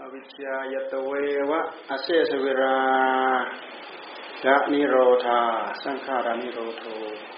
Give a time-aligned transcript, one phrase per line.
[0.00, 1.12] อวิชชายตเว
[1.50, 1.60] วะ
[1.90, 2.78] อเสสเวรา
[4.46, 5.40] ละนิโรธา
[5.84, 6.84] สังขารานิโรโท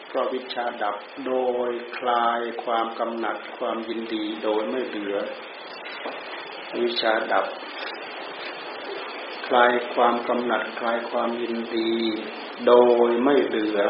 [0.08, 0.96] เพราะวิชาดับ
[1.26, 1.32] โด
[1.68, 5.16] ยคลายความกำหนัดความยินดีโดยไม่เหลือ
[6.82, 7.46] วิชาดับ
[9.46, 11.92] คลายความกำหนัดคลายความยินดี
[12.66, 12.72] โด
[13.08, 13.80] ยไม่เหลือ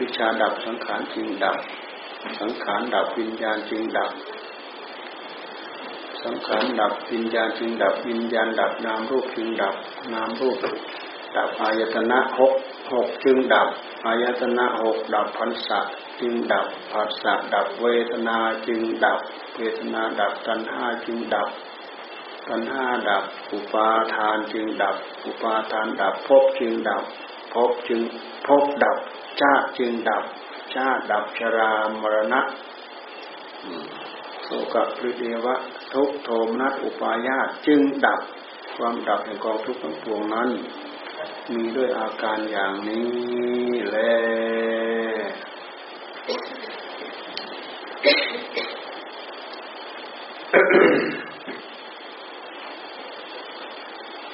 [0.00, 1.58] วิชาดับสังขารจึงดับ
[2.40, 4.12] สังขารดับวิญญาณจึงดับ
[6.24, 9.74] สังขารดับวิญญาณจึงดับวิญญาณดับนามรูปจึงดับ
[10.12, 10.56] นามรูป
[11.36, 12.52] ดับอายตนะหก
[12.92, 13.68] หกจึงดับ
[14.04, 15.80] อายตนะหกดับพันสะ
[16.20, 19.20] จึงดับผัสสะดับเวทนาจึงดับ
[19.56, 21.48] เวทนาดับตัณหาจึงดับ
[22.48, 27.02] ตัณหาดับอุปาทานจึงดับ อุปาทานดับภพจึงดับ
[27.52, 28.00] ภพจึง
[28.46, 28.96] ภพดับ
[29.40, 30.24] ชาติจึงดับ
[30.74, 32.40] ชาติดับชรามรณะ
[34.54, 35.54] โสกปริเดวะ
[35.92, 38.20] ทุกโทมนัสอุปายาตจึงดับ
[38.76, 40.48] ความดับแห่งกองทุกข์ทั้งปวงนั้น
[41.52, 43.08] มีด้วยอาการอย่างนี้
[43.90, 43.98] แล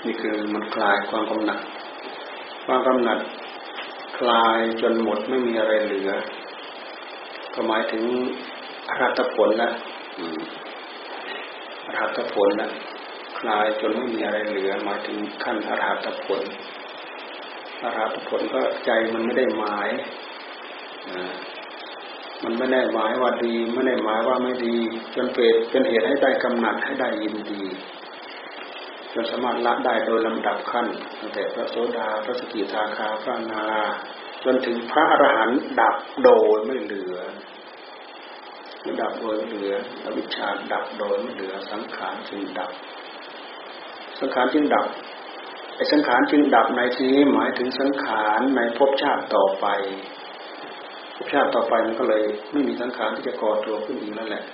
[0.04, 1.60] นี่คือมันคลายความกำหนัด
[2.64, 3.18] ความกำหนัด
[4.18, 6.12] คลายจนหมดไม่มีอะไรเหลือ
[7.54, 8.04] ก็หมายถึง
[8.88, 9.74] อรัตผลแล้ว
[11.86, 12.70] อรหัตผลนะ
[13.38, 16.42] คลายจนไม่มีอะไรเหลือมาถึงขั้นอรหัตผล
[17.82, 19.88] อรหัตผลก็ใจมันไม่ได้หมาย
[22.42, 24.76] มันไม่ได้หมายว่าดีไม่ได้หมายว่าไม่ดี
[25.14, 27.64] จนเป็นเป็นเหตุให้ได้กำหนัดให้ได้ยินดี
[29.12, 30.86] จนสามารถละได้โดยลำดับขั้น
[31.18, 33.64] ตั้งแต่พระโสดาพระสกิทาคาพระนา
[34.44, 37.18] จนถึงพระอรหันต์ดับโดยไม่เหลือ
[39.02, 42.70] ดับโดยเหลืออวิชชาดับโดยไม่เหลือสังขารจึงดับ
[44.20, 44.86] สังขารจึงดับ
[45.74, 49.66] ไอ้สังขารจึงดับในที่นี้หมายถึงสังขารในภพชาติต่อไป
[51.16, 54.44] ภพชาติต่อไปมันก็เลยไม่มีสังขารที่จะก่อตัวขึ้นอีกนั่นแหละ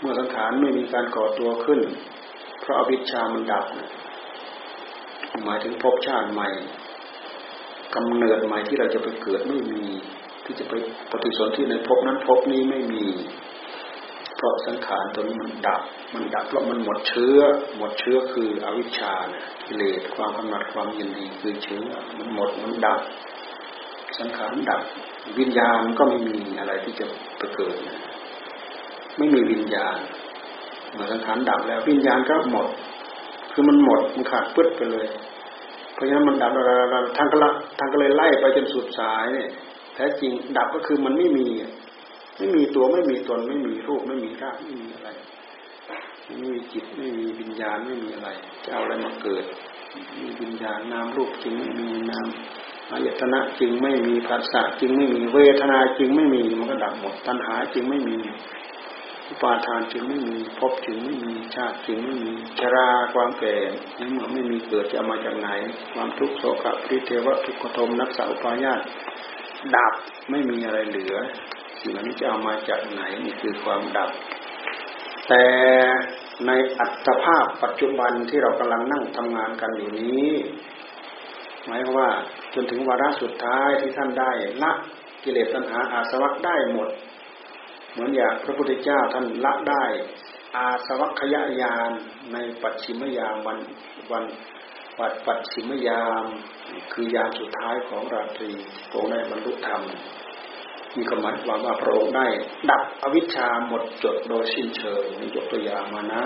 [0.00, 1.80] เมื่อสังขารไม่มีการก่อตัวขึ้น
[2.60, 3.64] เพราะอวิชชามันดับ
[5.44, 6.48] หมายถึงภพชาติใหม่
[7.94, 9.84] กำเนิดใหม่ที่เราจะไปเกิดไม่มี
[10.52, 10.76] ที่จะไป
[11.12, 13.04] ปฏิสนธิในภพนั้นภพนี้ไม่มี
[14.36, 15.82] เพราะสังขารตัวนี้มันดับ
[16.14, 17.38] มันดับเพราะมันหมดเชื้อ
[17.76, 21.82] หมดเชื้อคืออวิชชาเนี่ยกิเลสความกำหนัดความยินดีคือเชื้อ
[22.18, 23.00] มันหมดมันดับ
[24.18, 24.82] สังขารดับ
[25.38, 27.06] วิญญาณก็ไม่มีอะไรที่จะ
[27.38, 27.98] ไปเกิดนะ
[29.18, 29.98] ไม่มีวิญญาณ
[30.92, 32.68] เมื่อสังขารดับแล้ววิญญาณก็หมด
[33.52, 35.06] คือมันหมดมันขาดปึ๊ดไปเลย
[35.94, 36.52] เพราะฉะนั้นมันดับ
[37.16, 39.48] ทางก็ละทางก็เลยไล่ไปจนสุดสายเนี่ย
[39.94, 41.46] แท้จริงดับก็คือมันไม่มี
[42.38, 45.08] ไม่มีตัวไม่มีตนไม่มีรูปไม่มีร่างไม่มีอะไร
[46.26, 48.28] ไม่มีจิตไม่มีวิญญาณไม่มีอะไร
[48.64, 49.44] จะเอาอะไรมาเกิด
[50.20, 52.26] มีวิญญาณนามรูปจริงไม่มีนาม
[52.90, 58.18] อายตนะจริงไม่มีภาษาจริงไม่มีเวทนาจริงไม่มีมันก็ดับหมดตัณหาจริงไม่มี
[59.28, 63.56] อุปาทานจึงไม่มีภพจึงไม่มีชาติจึงไม่มีชราความแก่
[63.98, 65.48] นี่เมื่อไม่มีเกิดจะมาจากไหน
[65.92, 68.80] ความทุกข์โศกปริเทวะทุกขโทมนักษาอุปายาต
[69.76, 69.92] ดับ
[70.30, 71.16] ไม่มีอะไรเหลือ
[71.80, 74.10] สิ่งนี้จะเอามาจากไหนนี่คือความดับ
[75.28, 75.44] แต่
[76.46, 80.30] ในอัตภาพปัจจุบันที่เรากำลังนั่งทำงานกันอยู่นี้
[81.66, 82.10] หมายว่า
[82.54, 84.30] จนถึงวาระสุดท้ายที่ท่านได้
[84.62, 84.72] ละ
[85.24, 86.88] กิเลสตัณหาอาสวะได้หมด
[87.92, 89.84] เหมือนอย่างพระพุทธเจ้าท่านละได้
[90.56, 91.90] อาสวัคยายาน
[92.32, 93.58] ในปัจฉิมยามวัน
[94.12, 94.24] วัน
[94.98, 96.24] ปัดปัจฉิมยาม
[96.92, 98.50] คือยามสุดท้ายของราตรี
[98.90, 99.82] พระองค์ได้บรรลุธรรม
[100.96, 102.26] มีคำหมายความว่าพระองค์ได้
[102.70, 106.22] ดับอวิชชาหมดจดโดยสิ้นเชิงนี่ยกตัวอย่างมานะ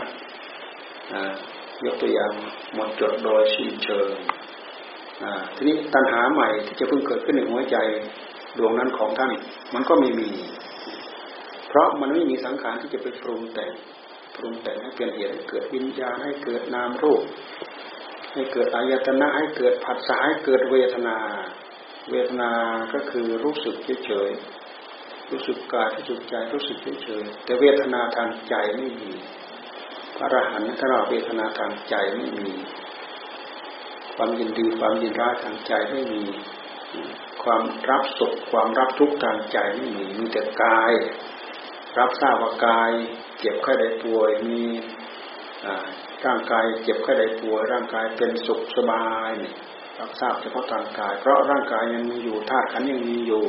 [1.85, 2.33] ยกตัวอย่าง
[2.75, 4.11] หมดจดโดยสิ้นเชิง
[5.55, 7.77] ทีนี้ตัณหาใหม่ที่จะเพิ่งเกิดขึ้นในหัวใจ
[8.59, 9.33] ดวงนั้นของท่าน
[9.75, 10.31] มันก็ไม่มี
[11.69, 13.73] เพราะมันไม่มีสังขารที่จะไปปรุงแต่ง
[14.37, 17.23] ปรุงแต่งให้เปลี่ยนเหตุให้เกิดวิญญาณให้เกิดนามรูป
[18.37, 21.17] ให้เกิดอายตนะให้เกิดผัสสะให้เกิดเวทนา
[22.11, 22.51] เวทนา
[22.93, 23.75] ก็คือรู้สึก
[24.05, 29.13] เฉยๆรู้สึกกายรู้สึกใจรู้สึกเฉยๆแต่เวทนาทางใจไม่มี
[30.17, 32.51] พระอรหันต์ถ้าเราเวทนาทางใจไม่มี
[34.15, 36.23] ความยินดีความยินร้ายทางใจไม่มี
[37.43, 40.93] ความรับสุขความรับทุกข์ทางใจไม่มีมีแต่กาย
[41.99, 42.91] รับทราบว่ากาย
[43.39, 44.63] เจ็บไข้ได้ป่วยมี
[46.25, 49.53] ร่างกายเจ็บแค่ใดป่วยร่างกายเป็นสุขสบายนี่
[49.99, 53.45] รับทราบเฉพาะทางกาย เพราะร่างกายยังมีอยู่ธาตุขันยังมีอยู่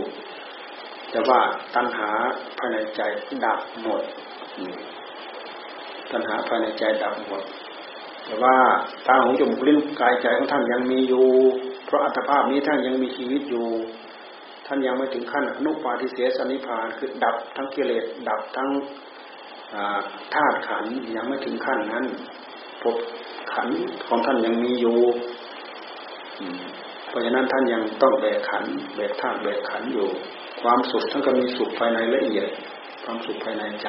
[1.12, 1.40] แต่ว่า
[1.76, 2.10] ตัณหา
[2.58, 3.02] ภายในใจ
[3.46, 4.04] ดับหมด
[6.12, 7.44] ตัณหาภายในใจดับหมด
[8.26, 8.58] แต่ว่า
[9.08, 11.28] ตาหูจมูกลิ้นกายใจของท่านยังมีอยู่
[11.86, 13.68] เพราะอัตภาพนี้ท่านยังมีชีวิตอยู่
[14.68, 18.70] ท่านยังไม่ถึงขั้นอนุปาทิเสสนิพานคือดับทั้งกิเลสดับทั้ง
[20.34, 20.84] ธาตุขัน
[21.16, 22.06] ยังไม่ถึงขั้นนั้น
[22.82, 22.96] พบ
[23.54, 23.68] ขัน
[24.08, 25.00] ของท่านยังมีอยู่
[27.08, 28.64] เพราะฉะนั้นท่านยังต้องแบกขัน
[28.96, 30.08] แบกธาตุแบกขันอยู่
[30.62, 32.48] ความสุขท่านก็มีสุขภายในละเอียด
[33.04, 33.88] ความสุขภายในใจ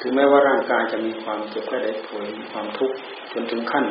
[0.00, 2.96] ถึงแม้ว่าร่างกายจะมีความเจ็บแค่ได้ป่วยมีความทุกข์
[3.32, 3.84] จนถึงขั้น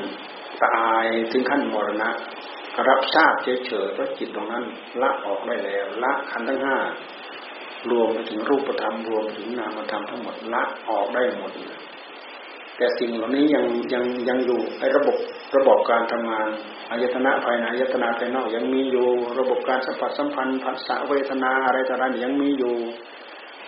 [0.65, 2.09] ตายถึงขั้นมรณะ
[2.89, 4.63] รับทราบเฉยๆเพราะจิตตรงนั้น
[5.01, 6.77] ละออกได้แล้ว ละขันทั้งห้า
[7.91, 11.51] รวมไปถึงรูปธรรมรวมถึงนามธรรมทั้งหมดละออกได้หมด
[12.77, 15.17] แต่สิ่งเหล่านี้ยังยังยังอยู่ในระบบ
[15.57, 16.49] ระบบการทำงาน
[16.91, 19.07] อายตนะภายในอายตนะภายนอกยังมีอยู่
[19.39, 22.75] ระบบการสัมผัสสัมพันธ์ผัสสะเวทนาอะไรต่างๆยังมีอยู่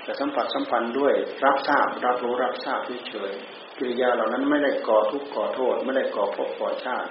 [0.04, 1.14] แต่สัมผัสสัมพันธ์ด้วย
[1.46, 7.10] รับทราบรับรู้รับทราบเฉยๆกิริยาเหล่านั้นไม่ได้ก่อทุกข์ก่อโทษ ไม่ได้ก่อภพก่อชาติ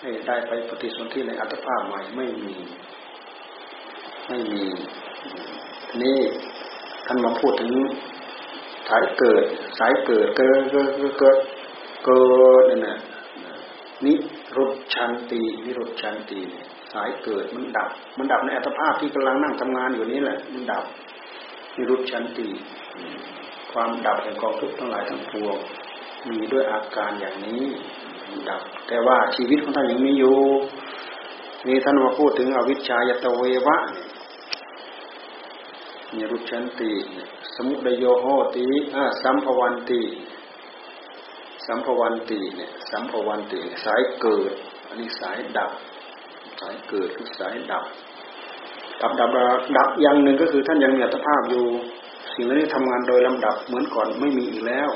[0.00, 2.54] ให้ได้ไปปฏิสนธิในอัตภาพใหม่ไม่มี
[4.28, 4.64] ไม่มี
[6.00, 6.18] นี่
[7.06, 7.72] ท่านมาพูดถึง
[8.88, 9.44] สายเกิด
[9.78, 11.36] สายเกิดเกิดเกิดเกิด
[12.04, 12.22] เกิ
[12.60, 12.98] ดนี่นะ
[14.04, 14.12] นิ
[14.56, 16.40] รุชันตีนิรุชันตี
[16.92, 20.84] สายเกิดมันดับ มันดับในอัตภาพที่กำลังนั่งทำงานอยู่นี้แหละ มันดับ
[21.76, 22.48] นิรุชันตี
[23.72, 25.56] ความดับแห่งกองทุกข์ทั้งหลายทั้งปวง
[26.30, 27.64] มีด้วยอาการอย่างนี้
[28.48, 30.38] ดับ แต่ว่าชีวิตของท่านยังมีอยู่
[31.68, 34.11] นี่ท่านมาพูดถึงอวิชชายตเววะนิ
[36.30, 36.92] รุชันติ
[37.54, 38.26] สมุดโยโห
[38.56, 40.02] ติอ่าสัมภวันติ
[41.66, 44.52] สัมภวันติเนี่ยสัมภวันติสายเกิด
[44.88, 45.70] อันนี้สายดับ
[46.60, 47.84] สายเกิดคือสายดับ
[49.00, 49.30] ดับดับ
[49.76, 51.64] ดับอย่างหนึ่งก็คือท่านยังมีอัตภาพอยู่
[52.34, 54.90] สิ่งนี้ทำงานโดยลำดับเหมือนก่อนไม่มีอีกแล้ว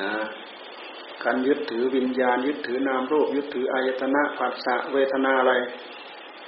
[0.00, 0.12] นะ
[1.24, 5.52] การยึดถือวิญญาณ ยึดถือนามรูป ยึดถืออายตนะภาษาเวทนาอะไร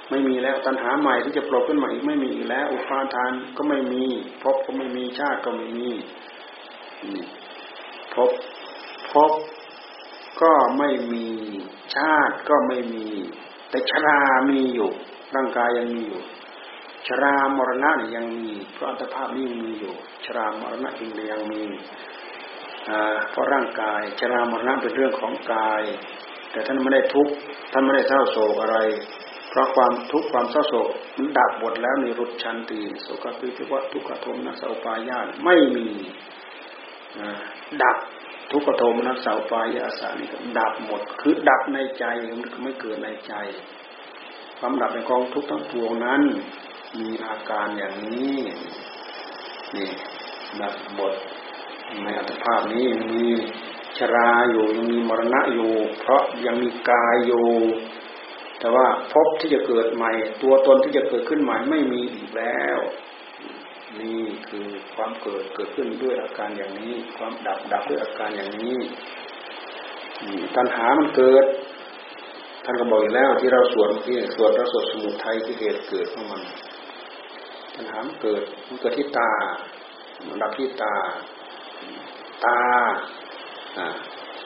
[0.09, 4.03] ไม่มีแล้วตัณหาใหม่ที่จะโผล่ขึ้นมาอีกไม่มีอีกแล้ว อุปาทานก็ไม่มี
[4.43, 5.89] ภพก็ไม่มีชาติก็ไม่มี
[8.13, 8.31] ภพ
[9.11, 9.31] ภพ
[10.41, 11.27] ก็ไม่มี
[11.95, 13.07] ชาติก็ไม่มี
[13.69, 14.19] แต่ชรา
[14.49, 14.91] มีอยู่
[15.35, 16.21] ร่างกายยังมีอยู่
[17.07, 19.93] ชรามรณะยังมีเพราะอัตภาพนี้ยังมีอยู่
[20.25, 21.61] ชรามรณะเองยังมี
[23.29, 25.83] เพราะร่างกาย ชรามรณะเป็นเรื่องของกาย
[26.51, 27.33] แต่ท่านไม่ได้ทุกข์
[27.71, 28.77] ท่านไม่ได้เศร้าโศกอะไร
[29.57, 35.87] พราะความทุกข์ความเศร้าโศกมันดับหมดแล้วในรุดชันตีสุขปิทิวัทุกขโทมนัสอุปายาตไม่มี
[37.81, 37.97] ดับ
[38.51, 40.27] ทุกขโทมนัสอุปายาสานี่
[40.59, 42.05] ดับหมด คือดับในใจ
[42.41, 43.33] มันไม่เกิดในใจ
[44.59, 46.21] ความดับในกองทุกข์ทั้งปวงนั้น
[46.99, 48.37] มีอาการอย่างนี้
[49.75, 49.87] นี่
[50.61, 51.13] ดับหมด
[52.03, 53.25] ในอัตภาพนี้มี
[53.97, 57.47] ชราอยู่ยังมีมรณะอยู่ เพราะยังมีกายอยู่
[58.59, 60.11] แต่ว่าพบที่จะเกิดใหม่
[60.41, 62.79] ตัวตนที่จะเกิดขึ้นใหม่ไม่มีอีกแล้ว
[64.01, 68.77] นี่คือความเกิดเกิดขึ้นด้วยอาการอย่างนี้ ความดับดับด้วยอาการอย่างนี้
[70.55, 71.45] ตัณหามันเกิด
[72.65, 76.41] ท่านก็บอกแล้วที่เราสวดที่สวดเราสวดสมุทัยที่เหตุเกิดของมัน
[77.75, 79.31] ตัณหามันเกิดมันเกิดที่ตา
[80.27, 80.93] มันดับที่ตา
[82.45, 82.59] ตา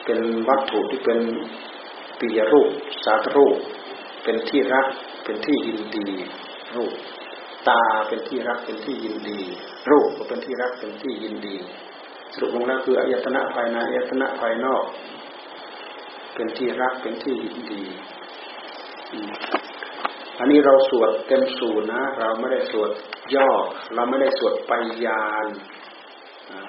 [0.04, 1.18] เป็นวัตถุที่เป็น
[2.18, 2.70] ปียรูป
[3.04, 3.56] สาตรูป
[4.24, 4.86] เป็นที่รัก
[5.24, 6.08] เป็นที่ยินดี
[6.74, 6.92] รูป
[7.68, 9.40] ตาเป็นที่รักเป็นที่ยินดี
[9.90, 11.56] รูปก็เป็นที่รักเป็นที่ยินดี
[12.34, 14.84] สรุปลงแล้วคืออายตนะภายในอายตนะภายนอก
[16.34, 17.82] เป็นที่รักเป็นที่ยินดี
[20.38, 22.90] อันนี้เราสวดเต็มสูตรนะ เราไม่ได้สวด
[23.34, 23.50] ย่อ
[23.94, 24.72] เราไม่ได้สวดป
[25.06, 25.46] ยาน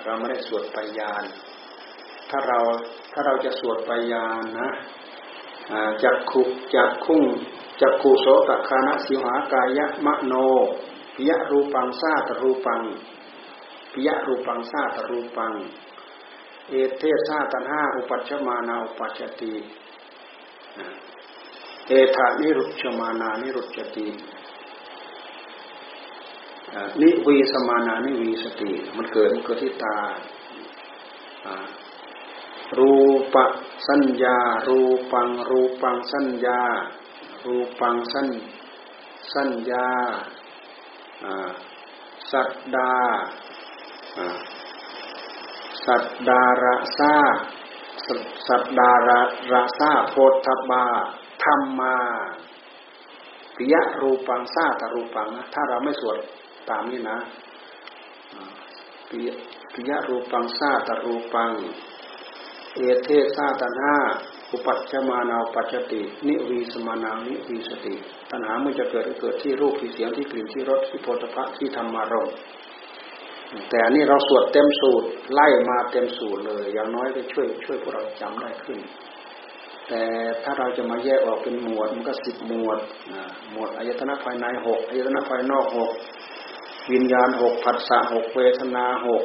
[0.04, 1.24] เราไม่ได้สวดปยาน
[2.30, 2.60] ถ้าเรา
[3.14, 4.72] ถ้าเราจะสวดปยานนะ
[6.04, 6.42] จักขุ
[6.76, 7.26] จักคุ้ง
[7.82, 10.34] จักขุโสตคานะสิหากายะมะโน
[11.16, 12.82] ปิยรูปังซาตรูปัง
[13.92, 15.54] ปิยรูปังซาตรูปัง
[16.70, 19.54] เอเทสาตันห้าอุปัชมานาอุปัชติ
[21.88, 24.08] เอธานิรุชมานานิรุชติ
[27.02, 29.96] นิวีสมานานิวีสติ มันเกิดมันเกิดที่ตา
[32.78, 32.96] รู
[33.34, 33.36] ป
[33.88, 34.38] สัญญา
[34.68, 34.80] รู
[35.12, 36.62] ปัง รูปังสัญญา
[37.46, 38.28] รูปังสัญ
[39.34, 39.88] สัญญา
[42.32, 42.94] สัตดา
[45.86, 47.16] สัตดาระซา
[48.48, 49.20] สัตดาระ
[49.52, 50.86] ระซาโพธบา
[51.44, 51.96] ธรรมา
[53.56, 56.18] ปิยะรูปังซาตรูปังนะถ้าเราไม่สวด
[56.70, 57.18] ตามนี้นะ
[59.10, 59.20] ปิ
[59.74, 61.52] ปิยรูปังซาตรูปัง
[62.76, 63.96] เอเทซาตันห้า
[64.52, 67.96] อุปัชมานาปัจจติ นิวีสมานานิวีสติ
[68.32, 72.30] ตัณหามันจะเกิดเกิดที่รูปที่เสียงที่กลิ่นที่รสที่โพธพะที่ธรรมารม
[73.70, 78.80] แต่อันนี้เราสวดเต็มสูตรไล่มาเต็มสูตรเลย อย่างน้อยก็ช่วย ช่วยพวกเราจำได้ขึ้น
[79.88, 80.04] แต่
[80.44, 82.80] ถ้าเราจะมาแยกออกเป็นหมวดมันก็สิบหมวด
[83.52, 85.92] หมวดอายตนะภายในหกอายตนะภายนอกหก
[86.92, 89.24] วิญญาณหกผัสสะหกเวทนาหก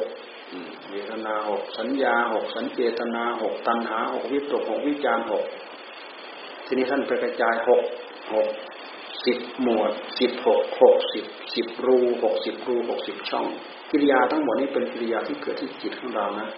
[0.91, 5.45] เวทนาหกสัญญาหกสัญเจตนาหกตัณหาหกวิตกหกวิจารหก
[6.65, 7.83] ทีนี้ท่านไปกระจายหก
[8.33, 8.47] หก
[9.25, 11.25] สิบหมวดสิบหกหกสิบ
[11.55, 13.45] สิบรูหกสิบรูหกสิบช่อง
[13.91, 16.49] กิริยาทั้งหมดนี้เป็นกิริยาที่เกิดที่จิตของเรานะ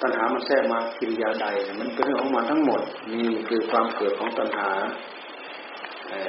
[0.00, 1.46] ตัณหามันแทรกมากิริยาใด
[1.80, 2.80] มันเป็นเรื่องของมันทั้งหมด
[3.12, 4.68] นี่คือความเกิดของตัณหา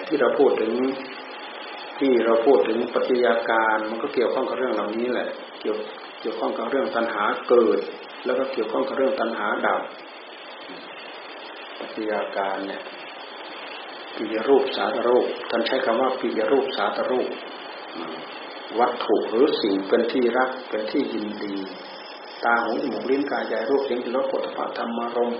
[0.07, 0.71] ที่เราพูดถึง
[1.99, 5.29] ที่เราพูดถึงปฏิยาการมันก็เกี่ยวข้องกับเรื่องเหล่านี้แหละ
[5.65, 5.77] กี่ยว
[6.21, 7.79] เกี่ยวข้องกับเรื่องตัณหาเกิด
[8.25, 9.81] แล้วก็เกี่ยวข้องกับเรื่องตัณหาดับ
[11.79, 12.81] ปฏิยาการเนี่ย
[14.15, 17.27] ปิยรูปสาตรูปท่านใช้คำว่าปิยรูปสาตรูป
[18.79, 21.55] วัตถุหรือสิ่งเป็นที่รักเป็นที่ยินดี
[22.43, 25.33] ตาหูจมูกลิ้นกายใจรูปเสียงกลิ่นรสผลิตภัณฑ์ธรรมารม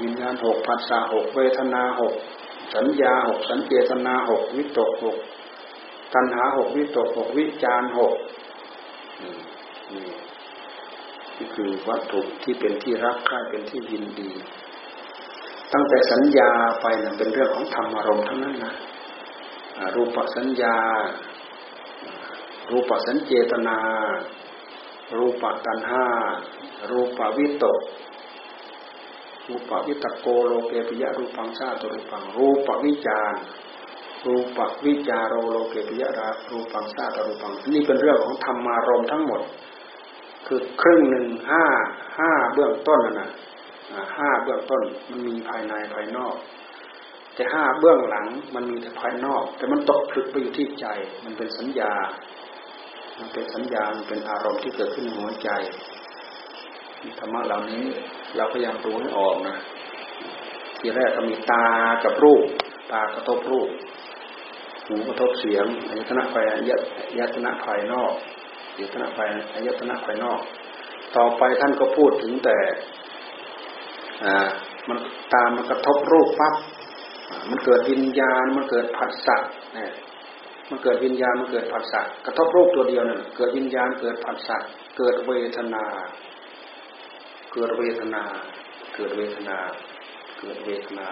[0.00, 2.14] วิญญาณหกภาษาหกเวทนาหก
[2.74, 5.16] สัญญาหกสัญเจตนาหกวิตกหก
[6.14, 8.14] ตัณหาหกวิตกหกวิจารหก
[9.22, 9.32] นี่
[11.36, 14.30] นี่คือวัตถุที่เป็นที่รักใคร่เป็นที่ยินดี
[15.72, 18.74] ตั้งแต่สัญญาไปนะเป็นเรื่องของธรรมอารมณ์ทั้งนั้นนะ
[19.96, 20.76] รูปสัญญา
[22.70, 23.78] รูปสัญเจตนา
[25.16, 26.04] รูปตัณหา
[26.90, 27.80] รูปวิตก
[29.48, 33.34] รูปวิตโกโลเกปิยะรูปังชาตรูปังรูปวิจาร
[34.28, 39.40] รูปักวิจารโรโลเกปิยะรารูปังชาตรูปังนี่เป็นเรื่องของธรรมารมทั้งหมด
[40.46, 41.64] คือครึ่งหนึ่งห้า
[42.18, 43.30] ห้าเบื้องต้นนะ
[44.18, 46.34] ห้าเบื้องต้นมันมีภายในภายนอก
[47.34, 50.86] แต่ห้าเบื้องหลังมันมีแต่ภายนอก แต่มันตกผลึกไปอยู่ที่ใจ
[51.24, 51.92] มันเป็นสัญญา
[53.18, 55.50] มันเป็นสัญญามันเป็นอารมณ์ที่เกิดขึ้นในหัวใจ
[57.18, 57.84] ธรรมะเหล่านี้
[58.36, 59.56] เราพยายามดูให้ออกนะ
[60.78, 61.66] ทีแรกก็มีตา
[62.04, 62.44] กับรูป
[62.92, 63.68] ตากระทบรูป
[64.88, 66.60] หูกระทบเสียงอายตนะภายอา
[67.18, 68.12] ยตนะภายนอก
[68.74, 70.40] อายตนะภายอายตนะภายนอก
[71.16, 72.58] ต่อไปท่านก็พูดถึงแต่
[74.24, 74.48] อ่า
[74.88, 74.98] มัน
[75.32, 76.54] ตามันกระทบรูปปั๊บ
[77.50, 79.36] มันเกิดวิญญาณมันเกิดผัสสะ
[79.74, 79.92] เนี่ย
[80.70, 84.56] มันเกิดวิญญาณมันเกิดผัสสะกระทบรูปตัวเดียวนั่นเกิดวิญญาณเกิดผัสสะ
[84.98, 85.84] เกิดเวทนา
[87.52, 88.22] เกิดเวทนา
[88.94, 89.58] เกิดเวทนา
[90.38, 91.08] เกิดเวทนา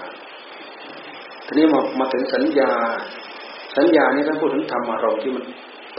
[1.46, 2.72] ทีนี้มามาถึงสัญญา
[3.76, 5.44] สัญญานี้ถ้าพูดถึงธรรมอารมณ์ที่มัน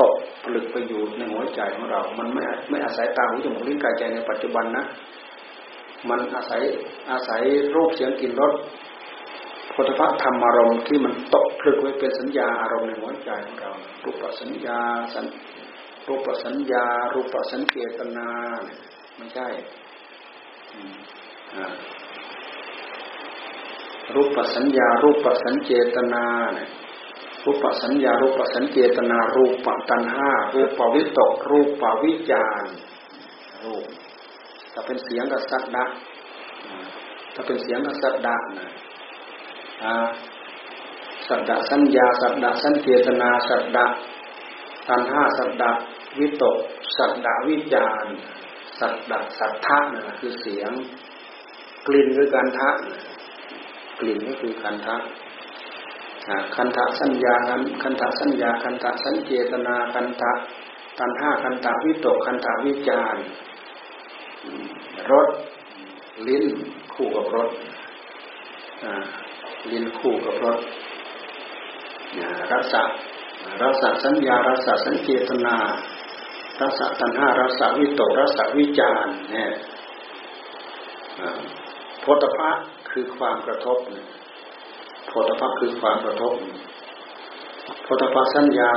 [0.01, 4.85] ตกผลึกไปอยู่ในหัวใจของเรา มันไม่ไม่อาศัยตาหูจมูกลิ้นกายใจในปัจจุบันนะ
[6.09, 6.61] มันอาศัย
[7.11, 7.41] อาศัย
[7.75, 8.53] รูปเสียงกลิ่นรส
[9.73, 13.71] พุทธะธรรมอารมณ์ที่มันตกผลึกไว้เป็นสัญญาอารมณ์ในหัวใจของเรา
[14.03, 14.79] รูปสัญญา
[15.13, 15.25] สัญ
[16.07, 18.29] รูปสัญญา รูปสัญเกตนา
[19.17, 19.47] ไม่ใช่
[24.15, 26.69] รูปสัญญา รูปสัญเจตนาเนี่ย
[27.47, 32.63] รูปสัญญารูปสัญเจตนารูปตัณหารูปวิตก รูปวิจาร
[33.63, 33.85] รูป
[34.73, 35.85] ถ้าเป็นเสียงกับสัตดะ
[37.33, 38.67] ถ้าเป็นเสียงกับสัตดะนะ
[41.27, 43.85] สัตดะสัญญาสัตดะสัญเจตนาสัตดะ
[44.89, 45.71] ตัณห้าสัตดะ
[46.19, 46.57] วิตก
[46.97, 48.05] สัตดะวิจาร
[48.79, 50.71] สัตดะสัทธะนะคือเสียง
[51.87, 52.69] กลิ่นคือการทะ
[53.99, 54.97] กลิ่นก็คือการทะ
[56.55, 57.33] คันทะสัญญา
[57.83, 60.31] คันทะสัญญาคันทะสัญเจตนาคันทะ
[60.99, 63.15] ตันห้าคันทะวิตกคันทะวิจาร
[65.11, 65.29] รส
[66.27, 66.45] ลิ้น
[66.93, 67.51] คู่กับรส
[69.71, 70.59] ลิ้นคู่กับรส
[72.51, 72.83] รสะ
[73.61, 75.55] รสะสัญญารสะสัญเจตนา
[76.61, 79.49] รสตัณหารสวิตกรสวิจารเนี่ย
[82.01, 82.49] โพธพะ
[82.89, 83.77] คือความกระทบ
[84.16, 84.16] โพ
[85.29, 86.33] ธพะคือความกระทบ
[87.83, 88.73] โพธพะสัญญา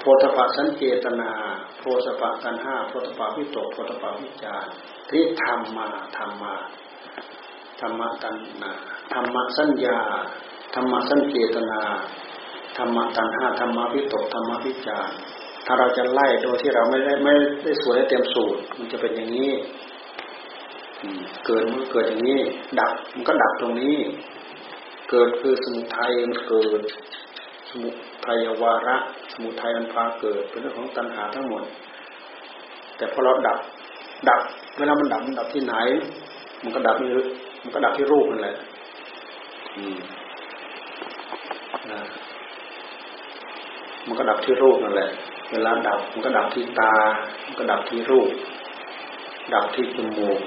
[0.00, 1.30] โพธพะสัญเจตนา
[1.78, 4.66] โพธพะตัณห้าโพธพะวิตกโพธพะวิจาร
[5.10, 6.54] ที่ทำมาทำมา
[7.80, 8.72] ธรรมะตัณนา
[9.12, 9.98] ธรรมะสัญญา
[10.74, 11.80] ธรรมะสัญเจตนา
[12.76, 15.10] ธรรมะตัณหาธรรมะวิตกธรรมะวิจาร
[15.66, 17.34] ถ้าเราจะไล่โดยที่เราไม่ได้ไม่
[17.64, 19.50] ได้สวยเต็มสูตร มันจะเป็นอย่างนี้
[21.44, 22.40] เกิดมันเกิดอย่างนี้
[22.78, 23.96] ดับมันก็ดับตรงนี้
[25.10, 26.80] เกิดคือสมุทัยมันเกิด
[27.70, 27.88] สมุ
[28.26, 28.96] ทัยวาระ
[29.32, 31.62] สมุทัยมันพาเกิด เป็นเรื่องของตัณหาทั้งหมด
[32.96, 33.58] แต่พอเราดับ
[34.28, 34.40] ดับ
[34.78, 35.74] เวลามันดับมันดับที่ไหน
[36.62, 37.06] มันก็ดับที่
[37.62, 38.56] มันก็ดับที่รูปนั่นแหละ
[44.06, 45.10] มันก็ดับที่รูปนั่นแหละ
[45.52, 46.94] เวลาดับมันก็ดับที่ตา
[47.46, 48.28] มันก็ดับที่รูป
[49.54, 50.38] ดับที่จมูก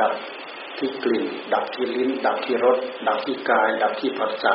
[0.00, 0.12] ดับ
[0.80, 4.54] ที่กลิ่น ดับที่ลิ้น ดับที่รส ดับที่กาย ดับที่ผัสสะ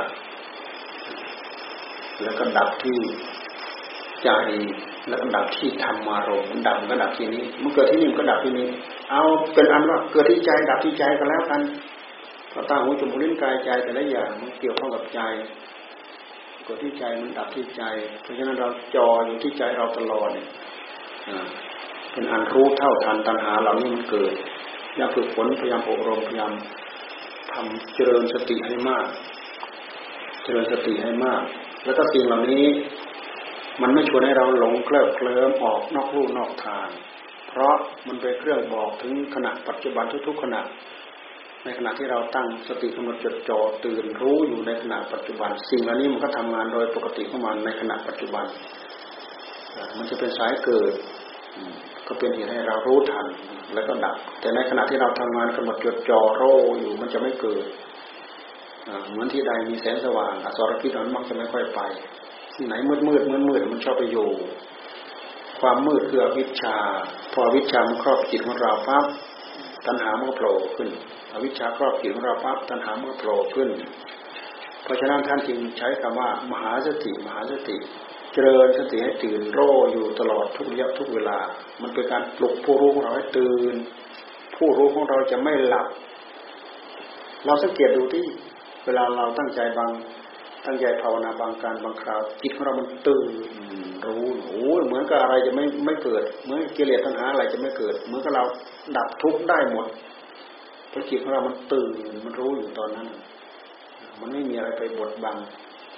[2.24, 3.00] แล้วก็ดับที่
[4.24, 4.30] ใจ
[5.08, 8.68] แล้วก็ดับที่ธรรมารมณ์มันดับก็ดับที่นี้มันเกิดที่นี่มันก็ดับที่นี้
[9.12, 11.62] เอาเป็นอันว่าเกิดที่ใจ ดับที่ใจก็แล้วกัน
[12.50, 15.20] เพราะตาหูจมูกลิ้นกายใจแต่ละอย่างมันเกี่ยวข้องกับใจ
[16.66, 17.84] เกิดที่ใจมันดับที่ใจ
[18.22, 20.48] เพราะฉะนั้นเราจออยู่ที่ใจเราตลอดเนี่ย
[22.12, 24.34] เป็นอันรู้เท่าทันตัณหาเหล่านี้มันเกิด
[25.00, 26.52] ยากฝึกฝนพยายามอบรมพยายาม
[27.54, 29.08] ทำเจริญสติให้มาก
[30.44, 31.44] เจริญสติให้มาก
[31.86, 32.66] แล้วก็สิ่งเหล่านี้
[33.82, 36.88] มันไม่ชวนให้เราหลงเคลิบเคลิ้มออกนอกรูนอกทาง
[37.50, 37.76] เพราะ
[38.08, 40.62] มันเป็นเครื่องบอกถึงขณะปัจจุบันทุกๆขณะ
[41.64, 48.46] ในขณะที่เราตั้งสติกำหนดจดจ่อตื่นรู้อยู่ในขณะปัจจุบัน สิ่งเหล่านี้มันก็ทำงานโดยปกติของมันในขณะปัจจุบัน
[49.98, 50.94] มันจะเป็นสายเกิด
[52.08, 53.26] ก็เป็นเหตุให้เรารู้ทัน
[53.74, 56.44] แล้วก็ดับ แต่ในขณะที่เราทำงานกำหนดจดจ่อโร
[56.80, 57.66] อยู่มันจะไม่เกิด
[59.10, 61.80] เหมือนที่ใดมีแสงสว่างอสรพิษมันมักจะไม่ค่อยไป
[62.56, 64.30] ที่ไหนมืดมืดมืดมืดมันชอบไปอยู่
[65.62, 66.76] ความมืดคืออวิชชา
[67.34, 69.06] พออวิชชามันครอบจิตของเราปั๊บ
[69.88, 70.90] ตัณหามันก็โผล่ขึ้น
[71.34, 73.70] อวิชชาครอบจิตของเราปั๊บตัณหามันก็โผล่ขึ้น
[74.84, 77.78] เพราะฉะนั้นท่านจึงใช้คำว่า มหาสติ มหาสติ
[78.36, 79.60] เจริญสติให้ตื่นโร
[79.92, 81.38] อยู่ตลอดทุกระยะทุกเวลา
[81.82, 83.76] มันเป็นการปลุกผู้รู้ของเราให้ตื่น
[84.56, 85.88] ผู้รู้ของเราจะไม่หลับ
[87.46, 88.26] เราสังเกตดูที่
[88.86, 89.92] เวลาเราตั้งใจบาง
[90.66, 93.30] ตั้งใจภาวนาบางการบางคราวจิตของเรามันตื่น
[94.06, 98.44] รู้โอ้เหมือนกับอะไรจะไม่ไม่เกิด เหมือนกิเลสตัณหาอะไรจะไม่เกิด เหมือนกับเรา
[98.98, 99.86] ดับทุกข์ได้หมด
[100.90, 101.90] เพราะจิตของเรามันตื่น
[102.26, 103.08] มันรู้อยู่ตอนนั้น
[104.20, 105.38] มันไม่มีอะไรไปบดบัง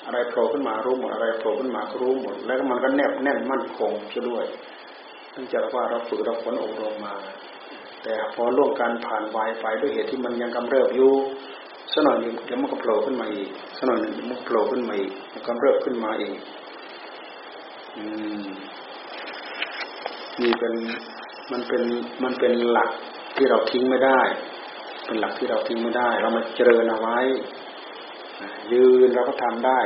[0.07, 4.45] อะไรโผล่ขึ้นมารู้หมดอะไรโผล่ขึ้นมาก็รู้หมด แล้วมันก็แนบแน่นมั่นคงช่ด้วย
[5.35, 7.15] ตั้งใจว่าเราฝึกเราฝนอบรมมา
[8.03, 11.11] แต่พอล่วงการผ่านวายไปด้วยเหตุที่มันยังกำเริบอยู่
[11.93, 16.37] สนอยหนึ่งเดี๋ยวมันก็โผล่ขึ้นมาอีกสนอยหนึ่งมันโผล่ขึ้นมาอีกมันก็เริ่มขึ้นมาอีก
[17.95, 18.03] อื
[18.45, 18.47] ม
[20.41, 20.73] นี่เป็น
[21.51, 21.83] มันเป็น
[22.23, 22.89] มันเป็นหลัก
[23.35, 24.19] ที่เราทิ้งไม่ได้
[25.05, 27.17] เป็นหลักที่เราทิ้งไม่ได้ เรามาเจริญเอาไว้
[28.73, 29.79] ยืนเราก็ทำได้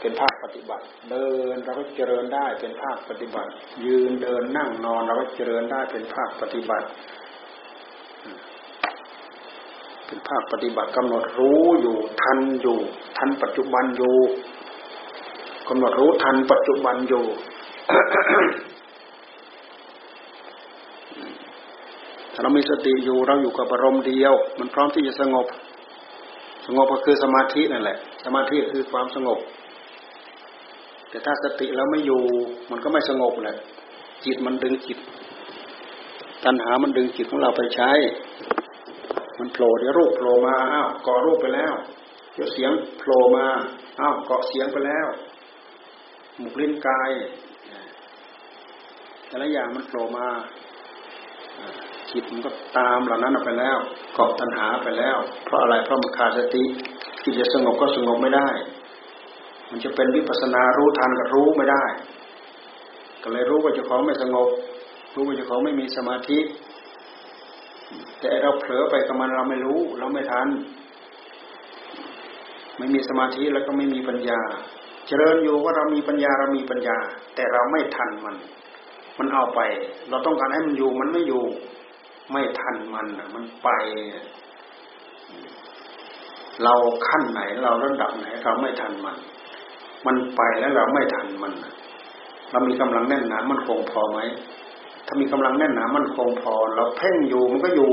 [0.00, 3.50] เป็นภาคปฏิบัติ เดินเราก็เจริญได้เป็นภาคปฏิบัติ
[3.86, 6.86] ยืนเดินนั่งนอนเราก็เจริญได้เป็นภาคปฏิบัติ
[10.06, 12.78] เป็นภาคปฏิบัติกำหนดรู้อยู่ทันอยู่
[13.18, 14.16] ทันปัจจุบันอยู่
[15.68, 17.24] กำหนดรู้ทันปัจจุบันอยู่
[22.32, 25.46] ถ้าเรามีสติอยู่เราอยู่กับอารมณ์เดียว มันพร้อมที่จะสงบ
[26.66, 29.38] สงบก็คือสมาธินั่นแหละ สมาธิคือความสงบ
[31.10, 32.22] แต่ถ้าสติแล้วไม่อยู่
[32.70, 33.56] มันก็ไม่สงบแหละ
[34.24, 34.98] จิตมันดึงจิต
[36.44, 37.90] ตัณหามันดึงจิตของเราไปใช้
[39.38, 41.74] มันโผล่เดี๋ยวรูปโผล่มาอ้าวเกาะรูปไปแล้ว
[42.34, 43.46] เดี๋ยวเสียงโผล่มา
[44.00, 45.06] อ้าวเกาะเสียงไปแล้ว
[46.38, 47.10] หมุกลิ้นกาย
[49.26, 50.28] แต่ละอย่างมันโผล่มา
[52.12, 53.78] จิตมันก็ตามเหล่านั้นออกไปแล้ว
[54.14, 56.64] เกาะตัณหาไปแล้ว เพราะอะไรเพราะมันขาดสติ
[57.22, 58.48] ที่จะสงบก็สงบไม่ได้
[59.70, 61.84] มันจะเป็นวิปัสนารู้ทันกับรู้ไม่ได้
[63.22, 64.48] ก็เลยรู้ว่าเจ้าของไม่สงบ
[65.14, 66.38] รู้ว่าเจ้าของไม่มีสมาธิ
[68.20, 70.48] แต่เราเผลอไปกับมันเราไม่รู้ เราไม่ทัน
[72.78, 74.40] ไม่มีสมาธิแล้วก็ไม่มีปัญญา
[75.06, 76.96] เจริญอยู่ว่าเรามีปัญญาเรามีปัญญา
[77.34, 78.36] แต่เราไม่ทันมัน
[79.18, 79.60] มันเอาไป
[80.10, 81.42] เราต้องการให้มันอยู่มันไม่อยู่
[82.32, 83.68] ไม่ทันมันมันไป
[86.64, 86.74] เรา
[87.08, 89.16] ขั้นไหน เราระดับไหน เราไม่ทันมัน
[90.06, 91.52] มันไปแล้วเราไม่ทันมัน
[92.50, 94.18] เรามีกำลังแน่นหนามันคงพอไหม
[95.06, 97.90] ถ้ามีกำลังแน่นหนามันคงพอ เราเพ่งอยู่มันก็อยู่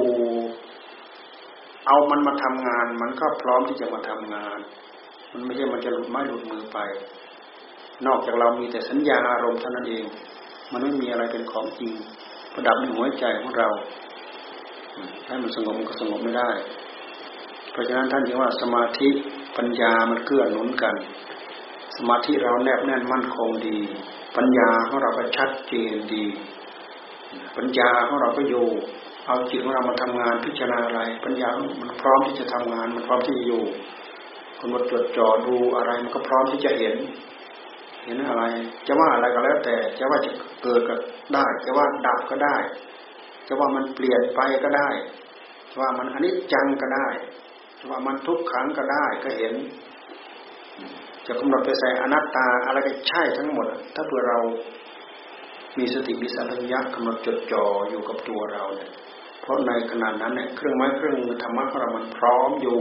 [1.87, 4.59] เอามันมาทำงาน มันก็พร้อมที่จะมาทำงาน
[5.33, 6.79] มันไม่ใช่มันจะหลุดไม้หลุดมือไป
[8.05, 10.05] นอกจากเรามีแต่สัญญาอารมณ์เท่านั้นเอง
[10.71, 11.91] มันไม่มีอะไรเป็นของจริง
[12.53, 13.69] ประดับในหัวใจของเรา
[15.27, 16.49] ให้มันสงบมันก็สงบไม่ได้
[17.71, 19.09] เพราะฉะนั้นท่านเรียกว่าสมาธิ
[19.57, 20.95] ปัญญามันเกื้อหนุนกัน
[21.97, 23.77] สมาธิเราแนบแน่นมั่นคงดี
[24.37, 26.25] ปัญญาของเราก็ชัดเจนดี
[27.57, 28.67] ปัญญาของเราก็อยู่
[29.27, 31.49] เอาจิตของเรามาทำงานพิจารณาอะไร ปัญญา
[31.81, 33.63] มันพร้อมที่จะทำงาน มันพร้อมที่จะอยู่
[34.59, 36.97] คนมาจดจ่อดูอะไรมันก็พร้อมที่จะเห็น
[38.05, 38.43] เห็นอะไร
[38.87, 40.31] จะว่าอะไรก็แล้วแต่ จะว่าจะ
[40.63, 40.95] เกิดก็
[41.33, 42.55] ได้ จะว่าดับก็ได้
[43.47, 44.89] จะว่ามันเปลี่ยนไปก็ได้
[45.69, 47.07] จะว่ามันอนิจจังก็ได้
[47.79, 49.53] จะว่ามันทุกขังก็ได้ก็เห็น
[51.27, 54.39] จะกำหนดไปใส่อนัตตาอะไรก็ใช่ทั้งหมด ถ้าเผื่อเรา
[55.77, 58.89] มีสติมีสัมผัสญกำหนดจดจ่ออยู่กับตัวเราเนี่ย
[59.41, 62.79] เพราะในขณะนั้นเนี่ยเครื่องไม้เครื่องมือธรรมะของเรามันพร้อมอยู่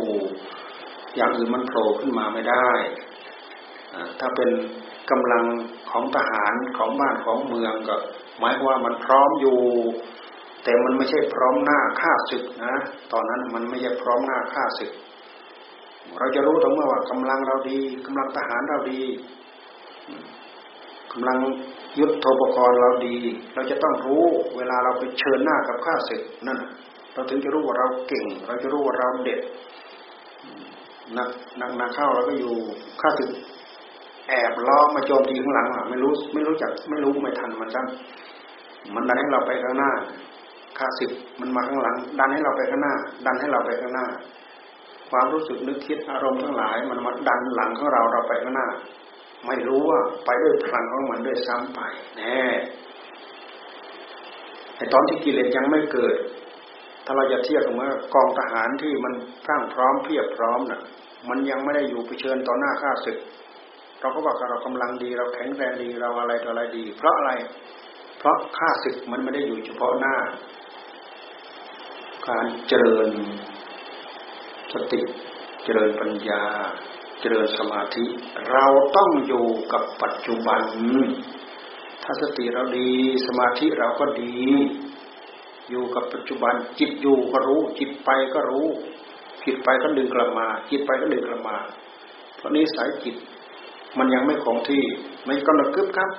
[1.17, 2.69] อย่างอื่นมันโผล่ขึ้นมาไม่ได้
[4.21, 4.51] ถ้าเป็น
[5.11, 5.45] กำลัง
[5.91, 7.97] ของทหารของบ้านของเมืองก็
[8.39, 9.59] หมายว่ามันพร้อมอยู่
[10.67, 12.75] แต่มันไม่ใช่พร้อมหน้าฆ่าศึกนะ
[13.13, 14.91] ตอนนั้นมันไม่ใช่พร้อมหน้าฆ่าศึก
[16.19, 19.01] เราจะรู้ตรงเมื่อว่ากำลังเราดีกำลังทหารเราดี
[21.13, 21.39] กำลัง
[21.99, 23.17] ยุทธโปกรณ์เราดี
[23.55, 24.25] เราจะต้องรู้
[24.57, 26.59] เวลาเราไปเชิญหน้ากับข้าศึกนั่น
[27.13, 29.41] เราถึงจะรู้ว่าเราเก่ง เราจะรู้ว่าเราเด็ด
[31.17, 31.29] นัก
[31.61, 32.55] นักนักเข้าเราก็อยู่
[33.01, 33.31] ข้าศึก
[34.29, 39.93] แอบล้อมาโจมตีข้างหลังอะไม่รู้ไม่รู้จักไม่รู้ไม่ทันมันซ้ำมันดันให้เราไปข้างหน้า
[40.79, 41.11] ข้าศึก
[41.41, 42.95] มันมาข้างหลัง ดันให้เราไปข้างหน้า
[43.27, 44.07] ดันให้เราไปข้างหน้า
[45.11, 48.69] ความรู้สึกนึกคิดอารมณ์ทั้งหลาย มันมาดันหลังของเราเราไปข้างหน้า
[49.47, 51.81] ไม่รู้ว่าไปด้วยพลังของมันด้วยซ้ำไป
[52.17, 52.41] แน่
[54.77, 56.17] ไอตอนที่กิเลสยังไม่เกิด
[57.05, 59.13] ถ้าเราจะเทียบกับว่ากองทหารที่มัน
[59.49, 60.83] ร้างพร้อมเพียบพร้อมน่ะ
[61.29, 63.19] มันยังไม่ได้อยู่เผชิญต่อหน้าข้าศึก
[64.01, 67.33] เราก็บอกว่าเรากำลังดีเราแข็งแรงดีเราอะไรต่ออะไรดี เพราะอะไร
[68.19, 70.15] เพราะข้าศึกมันไม่ได้อยู่เฉพาะหน้า
[72.29, 73.09] การเจริญ
[74.73, 75.01] สติ
[75.65, 76.43] เจริญปัญญา
[77.21, 78.05] เจริญสมาธิ
[78.53, 80.63] เราต้องอยู่กับปัจจุบัน
[82.03, 82.91] ถ้าสติเราดี
[83.27, 84.35] สมาธิเราก็ดี
[85.71, 88.67] อยู่กับปัจจุบัน จิตอยู่ก็รู้ จิตไปก็รู้
[89.45, 91.57] จิตไปก็ดึงกลับมา จิตไปก็ดึงกลับมา
[92.37, 93.17] เพราะนี้สายจิต
[93.99, 94.85] มันยังไม่คงที่
[95.25, 96.11] ไม่ก็นดกึบครับ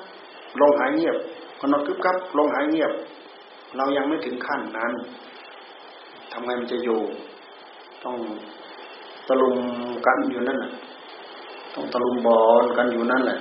[0.62, 1.18] ลงหายเงียบ
[1.60, 2.92] ก็นดกึบครับลงหายเงียบ
[3.78, 4.94] เรายังไม่ถึงขั้นนั้น
[6.32, 7.00] ทำไงมันจะอยู่
[8.04, 8.16] ต้อง
[9.28, 9.58] ตะลุม
[10.08, 10.72] กันอยู่นั่นแหละ
[11.74, 13.40] ต้องตะลุมบอลกันอยู่นั่นแหละ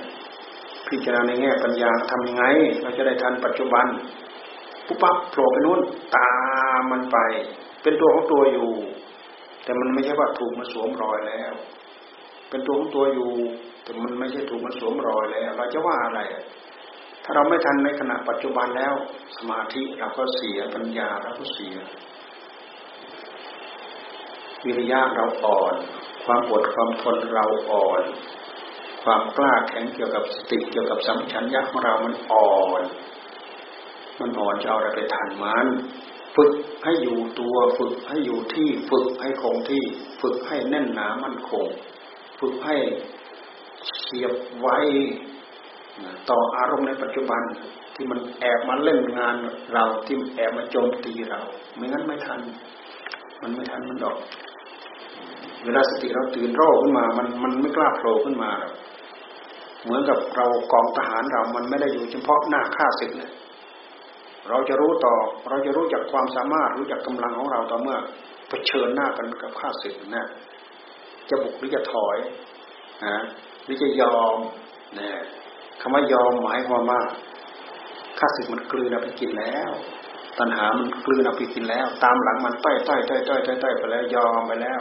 [0.87, 2.43] พิจารณาในแง่ปัญญาทำยังไง
[2.81, 3.87] เราจะได้ทันปัจจุบัน
[4.85, 5.79] ปุ๊บปั๊บโผล่ไปนู่น
[6.15, 6.31] ตา
[6.79, 7.17] มมันไป
[7.81, 8.69] เป็นตัวของตัวอยู่
[9.63, 11.53] แต่มันไม่ใช่ว่าถูกมาสวมรอยแล้ว
[12.49, 13.31] เป็นตัวของตัวอยู่
[13.83, 16.21] แต่มันไม่ใช่ถูกมาสวมรอยแล้ว เราจะว่าอะไร
[17.23, 18.93] ถ้าเราไม่ทันในขณะปัจจุบันแล้ว
[19.37, 21.75] สมาธิเราก็เสียปัญญาเราก็เสีย
[24.65, 25.73] วิริยะเราอ่อน
[26.25, 28.03] ความอดความทนเราอ่อน
[29.03, 32.83] ความกล้าแข็งเกี่ยวกับสติเกี่ยวกับสัมผัสญญของเรามันอ่อน
[34.19, 35.67] มันอ่อนจะเอาอะไรไปทันมัน
[36.35, 39.83] ฝึกให้อยู่ตัวฝึกให้อยู่ที่ฝึกให้คงที่
[40.21, 41.65] ฝึกให้แน่นหนามันคง
[42.39, 42.75] ฝึกให้
[44.01, 44.67] เฉียบไว
[46.29, 47.41] ต่ออารมณ์ในปัจจุบัน
[47.95, 49.35] ที่มันแอบมาเล่นงาน
[49.73, 51.41] เราที่แอบมาโจมตีเรา
[51.75, 52.39] ไม่งั้นไม่ทัน
[53.41, 54.17] มันไม่ทันมันดอก
[55.65, 58.73] เวลาสติเราตื่นโรคขึ้นมา มันมันไม่กล้าโผล่ขึ้นมาหรอก
[59.83, 63.31] เหมือนกับเรากองทหารเรา มันไม่ได้อยู่เฉพาะหน้าฆ่าศึกเนี่ย
[64.49, 65.15] เราจะรู้ต่อ
[65.49, 67.97] เราจะรู้จักความสามารถรู้จักกำลังของเราต่อเมื่อ
[68.49, 70.25] เผชิญหน้ากันกับข้าศึกนะ
[71.29, 72.17] จะบุกหรือจะถอย
[73.05, 73.17] นะ
[73.63, 74.37] หรือจะยอม
[74.95, 75.17] เนี่ย
[75.81, 77.01] คำว่ายอมหมายความว่า
[78.19, 79.71] ข้าศึกมันกลืนเอาไปกินแล้ว
[80.39, 84.79] ตัณหามันกลืนเอาไปกินแล้ว ตามหลังมันต้อยต้อยต้อยต้อยต้อยไปแล้วยอมไปแล้ว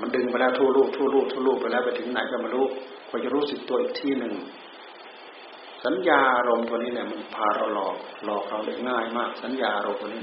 [0.00, 2.66] มันดึงไปแล้วทั่วลูกทั่วลูกทั่วลูกไปแล้วไปถึงไหนก็ไม่รู้
[3.10, 4.34] ก็จะรู้สึกตัวอีกที่หนึ่ง
[5.84, 10.20] สัญญาอารมณ์ตัวนี้เนี่ยมันพาเราหลอกหลอกเราได้ง่ายมาก สัญญาอารมณ์ตัวนี้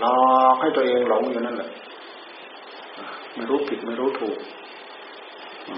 [0.00, 0.18] หลอ
[0.52, 1.70] กให้ตัวเองหลงอยู่นั่นแหละ
[3.34, 4.38] ไม่รู้ผิดไม่รู้ถูก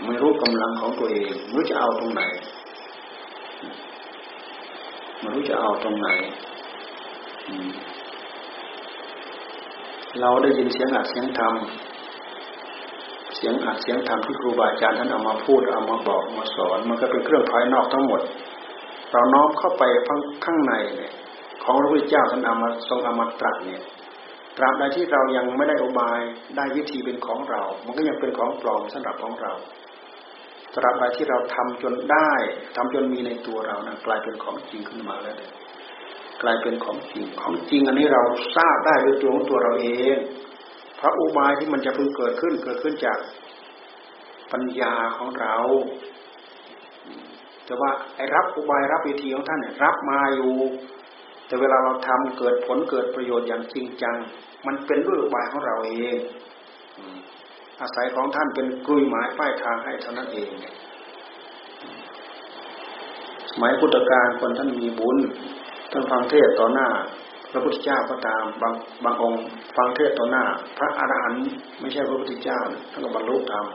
[0.07, 2.23] ไม่รู้กำลังของตัวเองไม่รู้จะเอาตรงไหน
[5.21, 6.09] ไม่รู้จะเอาตรงไหน
[10.21, 11.55] เราได้ยินเสียงอัดเสียงธรรม
[13.43, 18.21] สียงอัดเสียงธรรมที่ครูบาอาจารย์ท่านเอามาพูดเอามาบอกมาสอน มันก็เป็นเครื่องภายนอกทั้งหมด
[19.13, 19.83] เราน้อมเข้าไป
[20.45, 21.13] ข้างในเนี่ย
[21.65, 23.83] ของพระพุทธเจ้าท่านเอามาทรงเอามาตรัสเนี่ย
[24.57, 26.21] ตราบใดที่เรายังไม่ได้อุบาย
[26.57, 29.53] ได้วิธีเป็นของเรา มันก็ยังเป็นของปลอมสำหรับของเรา
[30.75, 32.33] ตราบใดที่เราทำจนได้
[32.77, 35.37] ทำจนมีในตัวเรานะกลายเป็นของจริงขึ้นมาแล้ว
[36.43, 38.23] กลายเป็นของจริงของจริงอันนี้เรา
[38.57, 40.19] ทราบได้ด้วยตัวของตัวเราเอง
[41.03, 43.19] พระอุบายที่มันจะเพิ่งเกิดขึ้น เกิดขึ้นจาก
[44.53, 45.57] ปัญญาของเรา
[47.65, 50.55] แต่ว่าไอ้รับอุบายรับวิธีของท่านเนี่ยรับมาอยู่
[51.47, 54.17] แต่เวลาเราทำเกิดผลเกิดประโยชน์อย่างจริงจัง
[54.67, 56.19] มันเป็นด้วยอุบายของเราเอง
[57.81, 60.49] อาศัยของท่านเป็นกลุยหมายป้ายทางให้เท่านั้นเอง
[63.51, 65.19] สมัยพุทธกาลคนท่านมีบุญ
[65.93, 66.89] ท่านฟังเทศต่อหน้า
[67.53, 69.43] พระพุทธเจ้าก็ตามบางบางองค์
[69.77, 70.45] ฟังเทศต่อหน้า
[70.79, 71.43] พระอรหันต์
[71.81, 72.61] ไม่ใช่พระพุทธเจ้า
[72.91, 73.67] ท่านก็บรรลุธรรม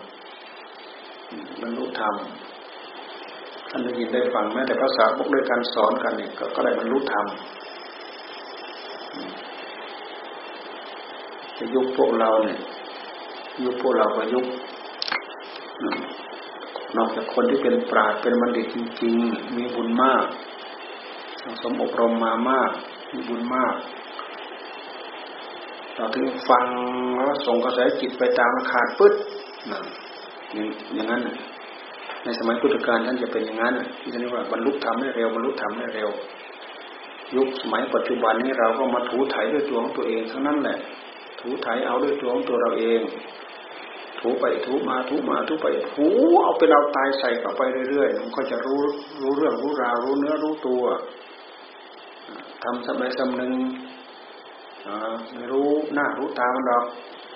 [1.62, 2.16] บรรลุธรรม
[3.70, 7.26] ท่านได้ยินได้ฟังแม้แต่ภาษาพวกด้วยการสอนกันเนี่ยก็ได้บรรลุธรรม
[11.58, 12.60] จะยุคพวกเราเนี่ย
[13.66, 14.46] ยุคพวกเราก็ยุค
[16.98, 20.26] นอกจากคนที่เป็นปราชญ์เป็นบัณฑิตจริง ๆ มีบุญมาก
[21.42, 22.72] สังสมอบรมมามาก
[23.12, 23.76] มีบุญมาก
[25.96, 26.66] เราถึงฟัง
[27.26, 29.14] แล้วส่งกระแสจิตไปตามขาดปึ๊ด
[29.72, 29.80] นะ
[30.96, 31.22] อย่างนั้น
[32.24, 36.10] ในสมัยพุทธกาลท่านจะเป็นอย่างนั้นที่เรียกว่าบรรลุธรรมได้เร็วบรรลุธรรมได้เร็ว
[37.36, 40.78] ยุคสมัยปัจจุบันนี้เราก็มาถูถ่ายด้วยตัวของตัวเองทั้งนั้นแหละ
[41.42, 43.02] ถูถ่ายเอาด้วยตัวของตัวเราเอง
[44.20, 46.08] ถูไปถูมาถูมาถูไปถู
[46.44, 48.80] เอาไปเราตายใส่เข้าไปเรื่อยๆมันก็จะรู้
[49.22, 50.84] รู้เรื่องรู้ราวรู้เนื้อรู้ตัว
[52.70, 53.54] ทำสมัยสำนึง
[55.34, 56.84] ไม่รู้หน้ารู้ตามันดอก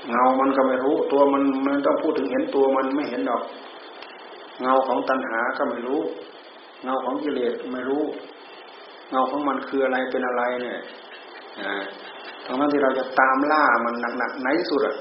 [0.10, 3.44] เงามันก็ไม่รู้ ตัวมันมันต้องพูดถึงเห็นตัวมันไม่เห็นดอก
[4.62, 6.02] เงาของตัณหาก็ไม่รู้
[6.84, 8.04] เงาของกิเลสไม่รู้
[9.12, 10.80] เงาของมันคืออะไรเป็นอะไรเนี่ย
[12.46, 14.96] ทั้งนั้นที่เราจะตามล่ามันหนักๆในสุดอะ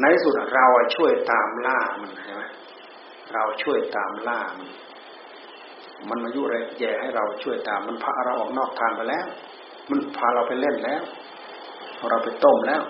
[0.00, 2.42] ในสุดเราช่วยตามล่ามันใช่ไหม
[3.32, 4.68] เราช่วยตามล่ามัน
[6.08, 9.26] มันมายุอะไรแย่ให้เราช่วยตาม มันพาเราออกนอกทางไปแล้ว
[9.90, 11.02] มันพาเราไปเล่นแล้ว
[11.96, 12.82] เอาเราไปต้มแล้ว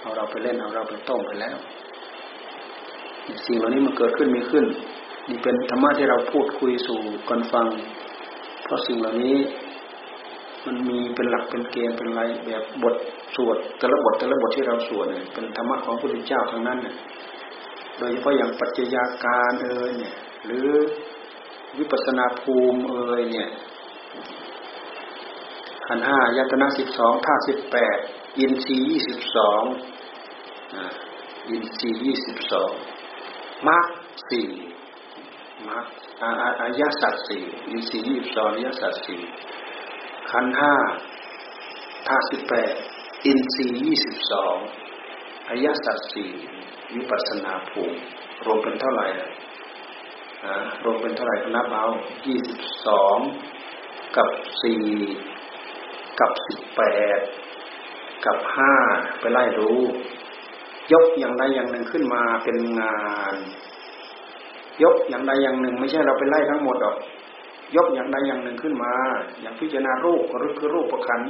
[0.00, 1.56] เอาเราไปเล่นเอาเราไปต้มไปแล้ว
[3.46, 4.64] สิ่งเหล่านี้มันเกิดขึ้นมีขึ้น
[5.28, 7.66] นี่เป็นธรรมะที่เราพูดคุยสู่กันฟัง
[8.64, 9.36] เพราะสิ่งเหล่านี้
[10.66, 12.94] มันมีเป็นหลักเป็นเกณฑ์เป็นอะไรแบบบท
[13.36, 16.94] สวดแต่ละบทแต่ละบทที่เราสวดเนี่ยเป็นธรรมะของพระพุทธเจ้าทั้งนั้นเนี่ย
[17.98, 20.70] โดยเฉพาะอย่างปัจจัยาการเอ่ยเนี่ย หรือ
[21.78, 23.48] วิปัสนาภูมิเอ่ยเนี่ย
[25.86, 27.98] ขันห้ายตนะสิบสองท่าสิบแปด
[28.38, 29.62] อินทรีย์ยี่สิบสอง
[31.50, 32.72] อินทรีย์ยี่สิบสอง
[33.68, 33.84] มรรค
[34.30, 34.48] สี่
[35.68, 35.86] มรรค
[36.62, 39.20] อายะสัตสี่อินทรีย์ยี่สิบสองอายะสัตสี่
[40.30, 40.74] ขันห้า
[42.06, 42.72] ธาตุสิบแปด
[43.26, 44.56] อินทรีย์ยี่สิบสอง
[45.48, 46.30] อายะสัตสี่
[46.94, 47.98] วิปัสนาภูมิ
[48.44, 49.06] รวมเป็นเท่าไหร่
[50.84, 51.86] รวมเป็นเท่าไหร่ก็นับเอา
[52.26, 53.18] ยี่สิบสอง
[54.16, 54.28] กับ
[54.62, 54.84] สี่
[56.20, 56.82] กับสิบแป
[57.16, 57.18] ด
[58.26, 58.72] กับห้า
[59.20, 59.80] ไปไล่รู้
[60.92, 62.98] ยกอย่างใดอย่างหนึ่งขึ้นมาเป็นงา
[63.34, 63.36] น
[64.82, 66.96] ยกอย่างใดอย่างหนึ่ง ไม่ใช่เราไปไล่ทั้งหมดหรอก
[67.76, 68.92] ยกอย่างใดอย่างหนึ่งขึ้นมา
[69.40, 71.20] อย่างพิจารณารูปก็คือรูปประคัน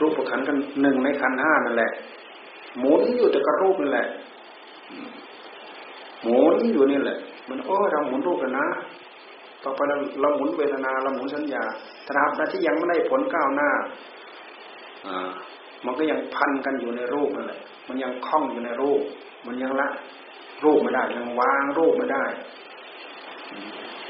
[0.00, 1.92] รูปประคันกันหนึ่งในขันห้านั่นแหละ
[2.78, 4.06] หมุนอยู่แต่กับรูปนั่นแหละ
[6.22, 8.66] หมุนอยู่นี่แหละ มันโอ้เราหมุนรูปกันนะ
[9.64, 11.64] ต่อไปเราเราหมุนเวทนาเราหมุนสัญญา
[12.08, 13.70] ตราบใดที่ยังไม่ได้ผลก้าวหน้า
[15.06, 15.30] อ่า
[15.84, 19.00] มันก็ยังพันกันอยู่ในรูปนั่นแหละ มันยังคล้องอยู่ในรูป
[19.46, 19.88] มันยังละ
[20.64, 22.24] รูปไม่ได้ ยังวางรูปไม่ได้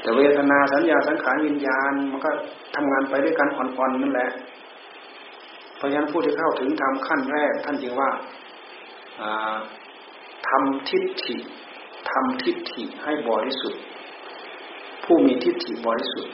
[0.01, 2.31] แต่เวทนาสัญญาสังขารวิญญาณ มันก็
[2.75, 4.29] ทำงานไปด้วยกันอ่อนๆนั่นแหละ
[5.77, 8.09] เพราะฉะนั้นผู้ที่เข้าถึงทำขั้นแรก ท่านจึงว่า
[10.47, 11.35] ทำทิฏฐิ
[12.13, 13.81] ทำทิฏฐิให้บริสุทธิ์
[15.05, 16.33] ผู้มีทิฏฐิบริสุทธิ์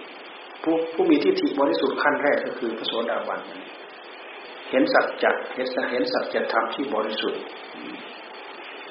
[0.64, 3.40] ผู้ผู้มีทิฏฐิบริสุทธิ์ขั้นแรกก็คือพระโสดาบัน
[4.70, 7.42] เห็นสัจจะเห็นเห็นสัจธรรมที่บริสุทธิ์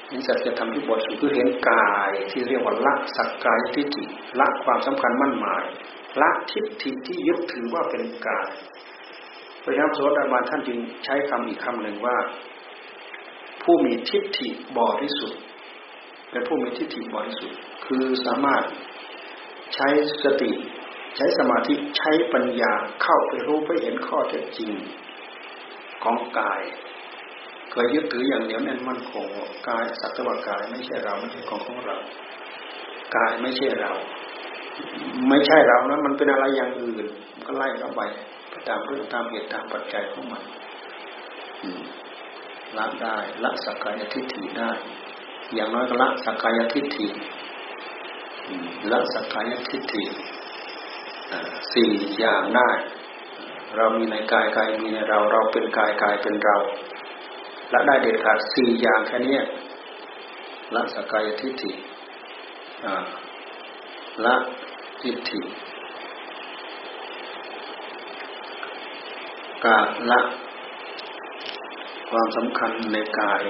[0.07, 4.03] เห็นสัจธรรมที่บริสุทธิ์คือเห็นกายที่เรียกว่าละสักกายทิฏฐิ
[4.39, 5.65] ละความสำคัญมั่นหมาย
[6.21, 8.49] ละทิฏฐิที่ยึดถือว่าเป็นกาย
[9.63, 12.17] พระยาโสดาบันท่านจึงใช้คำอีกคำหนึ่งว่า
[13.63, 15.39] ผู้มีทิฏฐิบริสุทธิ์
[16.31, 18.63] เป็นผู้มีทิฏฐิบริสุทธิ์ คือสามารถ
[19.75, 19.87] ใช้
[20.23, 20.51] สติ
[21.17, 24.71] ใช้สมาธิใช้ปัญญาเข้าไปรู้ไปเห็นข้อเท็จจริง
[26.03, 26.61] ของกาย
[27.71, 29.25] เคยยึดถืออย่างเหนียวแน่นมั่นคง
[29.69, 31.97] กายสัตว์วกายไม่ใช่เราไม่ใช่ของของเรา
[33.15, 33.91] กายไม่ใช่เรา
[35.29, 37.05] ไม่ใช่เรานะมันเป็นอะไรอย่างอื่น
[37.45, 38.01] ก็ไล่เข้าไป
[38.69, 40.43] ตามเรื่องตามเหตุตามปัจจัยของมัน
[42.77, 44.71] ละได้ละสักกายทิฏฐิได้
[45.55, 47.07] อย่างน้อยก็ละสักกายทิฏฐิ
[48.91, 50.03] ละสักกายทิฏฐิ
[51.73, 52.69] สี่อย่างได้
[53.75, 56.57] เรามีในกายกายมีในเรา เราเป็นกายกายเป็นเรา
[57.73, 59.37] ละได้เด็ดขาดสี่อย่างแค่นี้
[60.75, 61.71] ละสกายทิฏฐิ
[64.25, 64.35] ละ
[65.01, 65.39] ทิฏฐิ
[69.65, 69.77] กา
[70.11, 70.19] ละ
[72.09, 73.43] ความสำคัญในกาย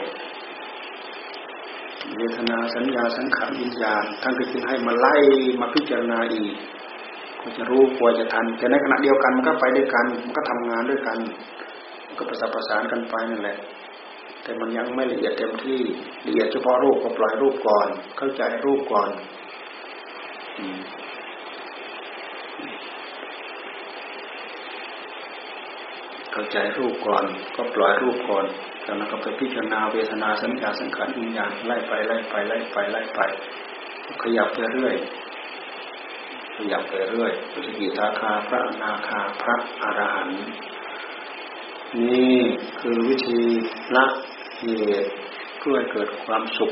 [2.19, 5.15] เวทนาสัญญาสังขารวิญญาณท่านก็จึงให้มาไล่
[5.60, 6.53] มาพิจารณาอีก
[7.39, 11.17] กว่าจะรู้กว่าจะทัน แต่ในขณะเดียวกันมันก็ไปด้วยกันมันก็ทำงานด้วยกัน
[12.05, 13.58] มันก็ประสานประสานกันไปนั่นแหละ
[14.43, 15.82] แต่มันยังไม่ละเอียดเต็มที่
[16.25, 19.10] ละเอียดเฉพาะรูปก็ปล่อยรูปก่อน เข้าใจรูปก่อน
[26.34, 28.45] เข้าใจรูปก่อน ก็ปล่อยรูปก่อน
[28.89, 33.19] จากนั้นก็ไปพิจารณาเวทนาสัญญาสังขารวิญญาณไล่ไปไล่ไปไล่ไปไล่ไป
[34.21, 34.95] ขยับไปเรื่อย
[36.56, 40.41] ขยับไปเรื่อยปฏิกิทาคาพระนาคาพระอรหันต์
[41.97, 42.38] นี่
[42.80, 43.41] คือวิธี
[43.95, 44.06] ละ
[44.60, 44.65] เห
[45.04, 45.10] ตุ
[45.60, 46.71] เพื่อเกิดความสุข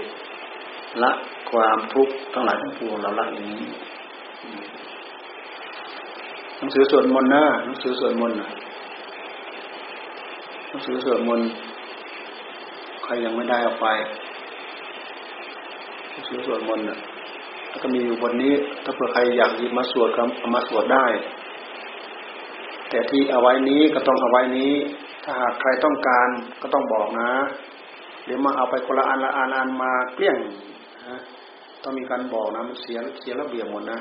[1.04, 1.12] ละ
[1.52, 3.70] ความทุกข์ทั้งหลายทั้งปวงเราละอย่างนี้
[6.58, 8.38] หนังสือสวดมนต์นะหนังสือสวดมนต์
[10.70, 11.48] หนังสือสวดมนต์
[13.08, 13.88] ครยังไม่ได้เอาไป
[16.28, 17.00] สือสวดมนต์นะ
[17.70, 21.06] แล้วก็มีอยู่บนนี้ ถ้าเผื่อใครอยากหยิบมาสวดก็เอามาสวดได้
[22.90, 24.74] แต่ที่เอาไว้นี้ก็ต้องเอาไว้นี้
[25.24, 26.28] ถ้าหากใครต้องการ
[26.62, 27.30] ก็ต้องบอกนะ
[28.26, 30.38] เดี๋ยวมาเอาไปคนละอันละอันอันมาเกลี้ยง
[31.08, 31.18] นะ
[31.84, 34.00] ต้องมีการบอกนะมันเสียเสียระเบียบหมดนะ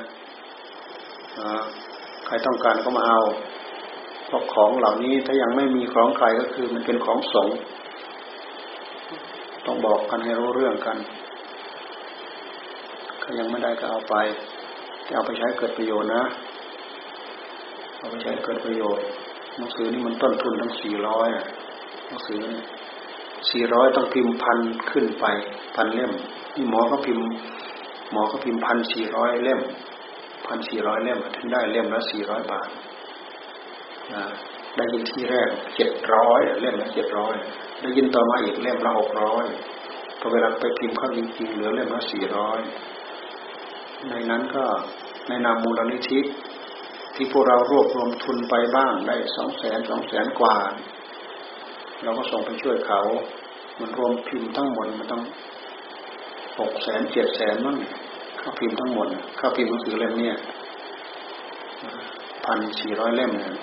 [2.27, 3.21] ใครต้องการก็มาเอา
[4.27, 7.47] เพราะของเหล่านี้ถ้ายังไม่มีของใครก็คือมันเป็นของสง
[9.67, 10.97] ต้องบอกกันให้รู้เรื่องกัน
[13.21, 14.15] ใครยังไม่ได้ก็เอาไป
[15.07, 16.23] จะเอาไปใช้เกิดประโยชน์นะ
[17.97, 19.03] เอาไปใช้เกิดประโยชน์
[19.57, 21.27] หนังสือนี่มันต้นทุนทั้งสี่ร้อย
[22.07, 22.41] หนังสือ
[23.51, 24.59] สี่ร้อยต้องพิมพ์พัน
[24.91, 25.25] ขึ้นไป
[25.75, 26.11] พันเล่ม
[26.55, 27.27] นี่หมอก็พิมพ์
[28.11, 29.59] หมอก็พิมพ์พันสี่ร้อยเล่ม
[30.47, 32.69] พันสี่ร้อยเล่มถึงได้เล่มละสี่ร้อยบาท
[34.77, 37.35] ได้ยินที่แรกเจ็ดร้อยเล่มละเจ็ดร้อย
[37.81, 39.45] ได้ยินต่อมาอีกเล่มละหกร้อย
[40.19, 42.59] พอเวลาไปพิมพ์เข้าจริงๆเหลือเล่มละสี่ร้อย
[44.09, 44.63] ในนั้นก็
[45.27, 46.19] ในนามมูลนิธิ
[47.15, 50.55] ที่พวกเรารวบรวมทุนไปบ้างได้สองแสนสองแสนกว่า
[52.03, 53.01] เราก็ส่งไปช่วยเขา
[53.79, 55.23] มันรวมพิมพ์ทั้งหมดมันต้อง
[56.59, 57.77] หกแสนเจ็ดแสนมั้ง
[58.41, 59.07] ข้าพิมพ์ทั้งหมด
[59.39, 60.31] ข้าพิมพ์หนังสือเล่มนี้
[62.45, 63.53] พันสี่ร้อยเล่มเนี่ย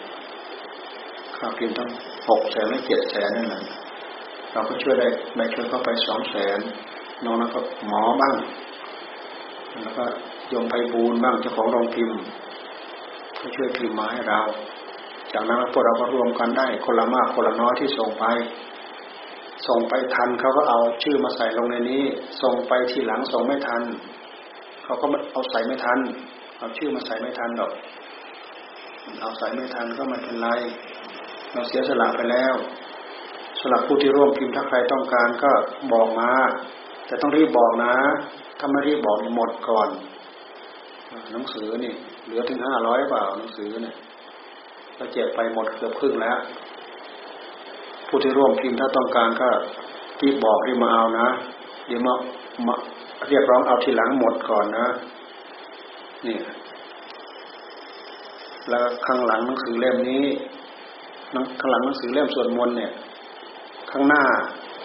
[1.38, 1.90] ข้าพิมพ์ทั้ง
[2.28, 3.62] หกแสนหรือเจ็ดแสนนั่นแหละ
[4.52, 6.58] เราก็ช่วยได้ได้ช่วยเข้าไปสองแสน
[7.24, 8.34] น้องแล้วก็หมอบ้าง
[9.82, 10.04] แล้วก็
[10.52, 12.18] ยมไปบูนบ้างเจ้าของโรงพิมพ์
[13.40, 14.40] ก็ช่วยพิมพ์มาให้เรา
[15.32, 18.24] จากนั้นพวกเราก็รวมกันได้คนละมากคนละน้อยที่ส่งไป
[19.68, 22.02] ส่งไปทันเขาก็เอาชื่อมาใส่ลงในนี้
[22.42, 23.82] ส่งไปทีหลังส่งไม่ทัน
[24.84, 25.98] เขาก็เอาใส่ไม่ทัน
[26.58, 27.70] เอาชื่อมาใส่ไม่ทันดอก
[29.20, 30.48] เอาใส่ไม่ทันก็ไม่เป็นไร
[31.54, 32.54] เราเสียสละไปแล้ว
[33.60, 35.50] สำหรับผู้ที่ร่วมพิมพ์ถ้าใครต้องการก็
[35.92, 36.30] บอกมา
[37.06, 37.92] แต่ต้องรีบบอกนะ
[38.58, 39.88] ถ้าไม่รีบบอกหมดก่อน
[41.32, 41.92] หนังสือนี่
[42.24, 43.96] เหลือถึงห้าร้อยเปล่าหนังสือเนี่ย
[44.96, 46.38] เราแจกไปหมดเกือบครึ่งแล้ว
[48.08, 49.48] ผู้ที่ร่วมพิมพ์ถ้าต้องการก็
[50.22, 51.28] รีบบอกรีบมาเอานะ
[51.86, 52.14] เดี๋ยวมา
[52.66, 52.74] มา
[53.28, 54.86] เรียกร้องเอาทีหลังหมดก่อนนะ
[56.26, 56.36] นี่
[58.68, 60.24] แล้วข้างหลังหนังสือเล่มนี้
[61.60, 62.92] ข้างหลังหนังสือเล่มสวดมนต์เนี่ย
[63.90, 64.22] ข้างหน้า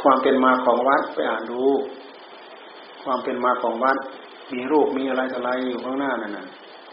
[0.01, 1.61] ความเป็นมาของวัดไปอ่านดู
[3.03, 3.97] ความเป็นมาของวัด
[4.53, 6.47] มีรูปมีอะไรอะไรอยู่ข้างหน้านั่นน่ะ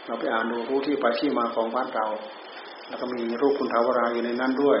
[0.05, 2.07] เราไปอ่านดูรู้ที่ไปที่มาของวัดเรา
[2.87, 4.79] แล้วก็มีรูปคุณทาวราอยู่ในนั้นด้วย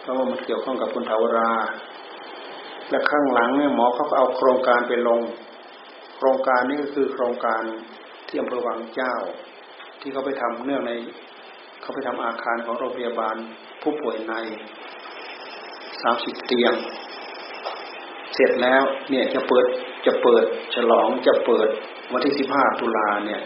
[0.00, 1.50] เพราะว่ามันเกี่ยวข้องกับคุณทาวรา
[2.90, 5.20] และข้างหลังเนี่ยหมอเขาเอาโครงการไปลง
[6.16, 7.62] โครงการนี้ก็คือโครงการ
[8.28, 9.14] ที่อำเภอวังเจ้า
[10.00, 10.92] ที่เขาไปทำเนื่องใน
[11.90, 13.36] เขาไปทำอาคารของโรงพยาบาล
[13.82, 14.34] ผู้ป่วยใน
[16.02, 16.72] สามสิบเตียง
[18.34, 19.66] เสร็จแล้วเนี่ยจะเปิด
[20.06, 21.68] จะเปิดฉลองจะเปิด
[22.12, 23.42] วันที่สิบห้าตุลาเนี่ย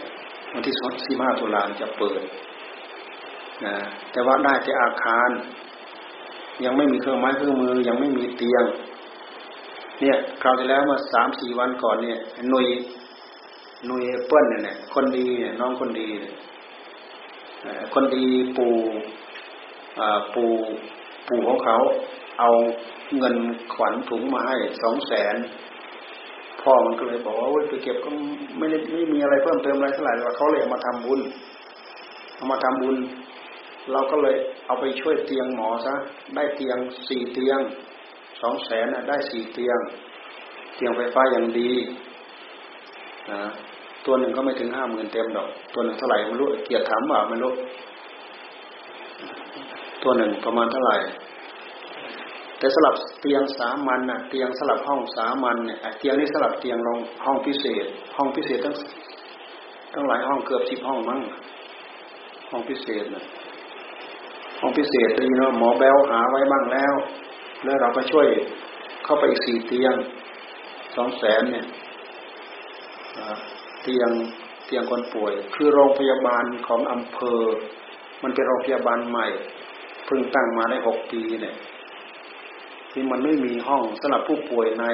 [0.53, 0.73] วันที่
[1.07, 2.21] สิบห้าตุลาจะเปิด
[3.65, 3.75] นะ
[4.11, 5.29] แต่ว่าได้แต่อาคาร
[6.65, 8.63] ยังไม่มีเครื่องไม้เครื่องมือยังไม่มีเตียง
[10.01, 12.67] เนี่ยคราวที่แล้วมาสามสี่วันก่อนเนี่ยหนุย
[13.85, 16.07] หนุยเปิ้ลเนี่ยคนดีเนี่ยน้องคนดี
[17.93, 18.25] คนดี
[18.57, 18.73] ปู่
[20.33, 20.51] ปู่
[21.27, 21.77] ปู่ของเขา
[22.39, 22.49] เอา
[23.17, 23.35] เงิน
[23.73, 25.35] ขวัญถุงมาให้สองแสน
[26.61, 28.09] พ่อมันก็เลยบอกว่าไปเก็บก็
[28.57, 31.21] ไม่ได้ไม่มีอะไรเพิ่มเติมอะไรเท่าไหร่ว่าเขาเลยเอามาทำบุญ
[32.35, 32.97] เอามาทำบุญ
[33.91, 34.35] เราก็เลย
[34.65, 35.93] เอาไปช่วยเตียงหมอซะ
[36.35, 37.59] ได้เตียงสี่เตียง
[38.41, 39.79] สองแสนได้สี่เตียง
[40.75, 41.71] เตียงไฟฟ้าอย่างดี
[43.31, 43.43] นะ
[44.05, 47.51] ตัวหนึ่งก็ไม่ถึงห้าหมื่นเต็มดอก ตัวหนึ่งเท่าไหร่ไม่รู้เกียรติถามว่าไม่รู้
[50.03, 50.95] ตัวหนึ่งประมาณเท่าไหร่
[52.57, 57.85] แต่สลับเตียงสามัญน่ะเตียงสลับห้องสามัญเนี่ยเตียงนี้สลับเตียงลงห้องพิเศษ
[58.17, 58.75] ห้องพิเศษตั้ง
[59.93, 61.21] ตั้งหลายห้องเกือบสิบห้องมั้ง
[62.49, 63.23] ห้องพิเศษนะ
[64.59, 66.93] ห้องพิเศษตีเนาะหมอแบลหาไว้บ้างแล้ว
[67.63, 68.27] แล้วเราก็ช่วย
[69.05, 69.95] เข้าไปอีกสี่เตียง
[70.95, 71.65] สองแสนเนี่ย
[73.85, 74.11] เตียง
[74.65, 77.41] เตียงคนป่วย คือโรงพยาบาลของอำเภอ
[78.23, 79.27] มันเป็นโรงพยาบาลใหม่
[80.05, 81.55] เพิ่งตั้งมาได้หกปีเนี่ย
[82.91, 84.85] ที่มันไม่มีห้องสำหรับผู้ป่วยใน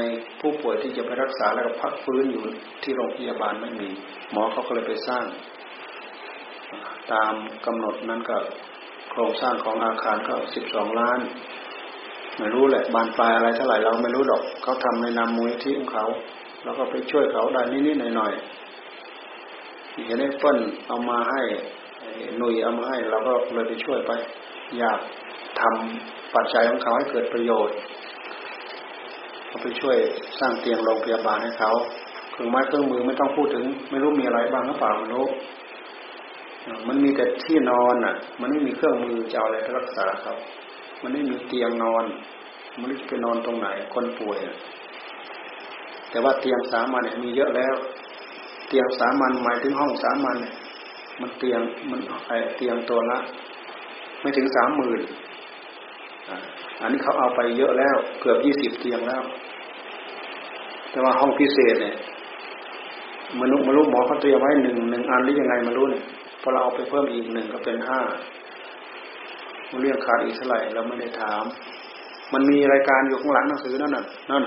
[0.42, 2.44] ผู้ป่วยที่จะไปรักษาแล้วก็พักฟื้นอยู่
[2.84, 3.89] ที่โรงพยาบาลไม่มี
[4.32, 5.26] หมอเขาก็เลยไปสร้าง
[7.12, 7.34] ตาม
[7.66, 8.38] กำหนดนั้นก็
[9.12, 11.20] โครงสร้างของอาคารก็สิบสองล้าน
[12.38, 16.06] ไม่รู้แหละบานปลายอะไรเท่าไหร่เราไม่รู้ดอกเขาทำในนามมูลที่ของเขา
[16.64, 18.61] แล้วก็ไปช่วยเขาได้นิดๆหน่อยๆ
[20.06, 21.42] เห็นไอ้เปิ้ลเอามาให้
[22.38, 24.12] หนุยเอามาให้เราก็เลยไปช่วยไป
[24.80, 25.00] อยาก
[25.60, 27.76] ทำปัจจัยของเขาให้เกิดประโยชน์
[29.48, 29.98] เขาไปช่วย
[30.39, 31.72] สร้างเตียงโรงพยาบาลให้เขา
[32.32, 35.26] เครื่องไม้เครื่องมือไม่ต้องพูดถึง ไม่รู้มีอะไรบ้างหรือเปล่าไม่รู้
[36.88, 40.36] มันมีแต่ที่นอนอะ มันไม่มีเครื่องมือจะเอาอะไรไปรักษาเขา
[41.02, 42.06] มันไม่มีเตียงนอน
[42.80, 44.38] มันจะไปนอนตรงไหนคนป่วย
[46.10, 47.76] แต่ว่าเตียงสามัญเนี่ยมีเยอะแล้ว
[48.72, 50.38] เตียงสามัญหมายถึงห้องสามัญ
[51.22, 53.19] มันเตียงมันไอเตียงตัวละ
[54.22, 55.01] ไม่ถึงสามหมื่น
[56.82, 59.24] อันนี้เขาเอาไปเยอะแล้วเกือบยี่สิบเตียงแล้ว
[60.91, 61.95] แต่ว่าห้องพิเศษเนี่ย
[63.41, 66.03] มนุษย์มนุษย์หมอเขาเตรียมไว้หนึ่งหนึ่งอันหรือยังไงมารู้เนี่ย
[66.41, 67.99] พอเราเอาไปเพิ่มอีกหนึ่งก็เป็นห้า
[69.72, 71.43] มันเรื่องขาดอีกเท่าไหร่เราไม่ได้ถาม
[72.34, 74.43] มันมีรายการอยู่ข้างหลังหนังสือนั่นน่ะนั่น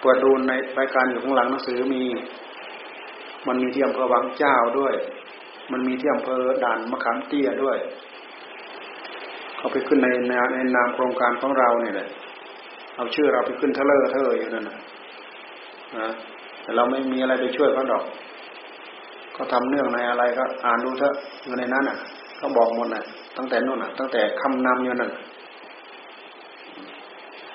[0.00, 2.02] เปิดดูในรายการอยู่ข้างหลังหนังสือมี
[3.48, 4.94] มันมีที่อำเภอวังเจ้าด้วย
[5.72, 7.78] มันมีที่อำเภอด่านมะขามเตี้ยด้วย
[9.56, 10.08] เขาไปขึ้นใน
[10.54, 12.08] ในนามโครงการของเราเนี่ยแหละ
[12.96, 14.78] เอาชื่อเราไปขึ้นเทเลอร์เธออยู่นั่นนะ
[15.98, 16.08] นะ
[16.62, 18.04] แต่เราไม่มีอะไรไปช่วยเขาดอก
[19.34, 21.14] เขาทาเนื่องในอะไรก็อ่านดูเถอะ
[21.44, 21.96] อยู่ในนั้นอะ
[22.38, 23.04] เขาบอกหมดน่ะ
[23.36, 25.12] ตั้งแต่นู่นอะ ตั้งแต่คำนำอยู่นั่น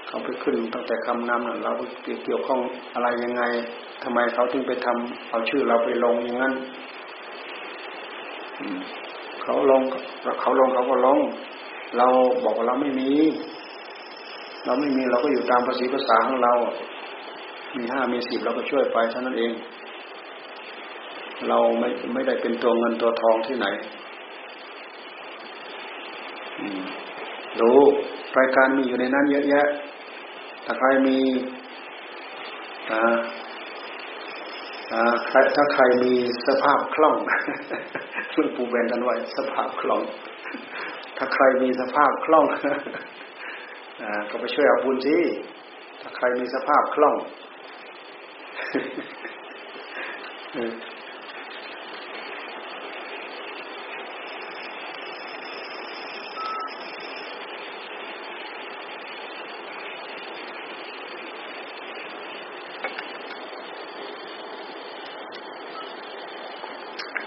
[0.07, 1.71] เขาไปขึ้นตั้งแต่คำนำนั่นเรา
[2.25, 2.59] เกี่ยวข้อง
[2.93, 3.43] อะไรยังไง
[4.03, 6.53] ทำไมเขาถึงไปทำเอาชื่อเราไปลงอย่างนั้น
[9.41, 9.81] เขาลง
[10.41, 11.19] เขาลงเขาก็ลง
[11.97, 12.07] เรา
[12.43, 13.11] บอกว่าเราไม่มี
[14.65, 16.53] เราไม่มีเราก็อยู่ตามภาษีภาษาของเรา
[17.77, 19.51] มีห้ามีสิบเราก็ช่วยไปเท่านั้นเอง
[21.47, 23.67] เราไม่ไม่ได้เป็นตัวเงินตัวทองที่ไหน
[27.61, 27.79] รู้
[28.37, 29.67] รายการมีอยู่ในนั้นเยอะแยะ
[30.65, 31.17] ถ้าใครมี
[32.91, 33.17] อ่า
[35.55, 36.13] ถ้าใครมี
[36.47, 37.15] สภาพคล่อง
[38.33, 40.01] ช่วยปูแบนกันไว้สภาพคล่อง
[41.17, 42.45] ถ้าใครมีสภาพคล่อง
[44.29, 45.17] ก็ไปช่วยเอาบุญสิ
[46.01, 47.15] ถ้าใครมีสภาพคล่อง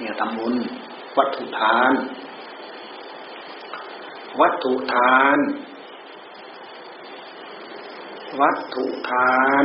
[0.03, 0.55] เนี่ยทำบุญ
[1.17, 1.93] วัตถุทาน
[4.41, 5.39] วัตถุทาน
[8.41, 9.65] วัตถุทาน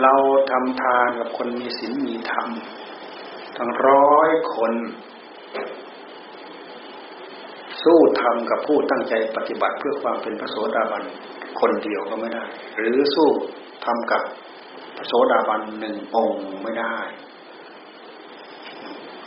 [0.00, 0.14] เรา
[0.50, 2.48] ทำทานกับคนมีศีลมีธรรม
[3.56, 4.72] ทั้งร้อยคน
[7.82, 11.02] สู้ทำกับผู้ตั้งใจปฏิบัติเพื่อความเป็นพระโสดาบัน
[11.60, 12.44] คนเดียวก็ไม่ได้
[12.76, 13.28] หรือสู้
[13.84, 14.22] ทำกับ
[14.96, 16.98] พระโสดาบันหนึ่งองค์ไม่ได้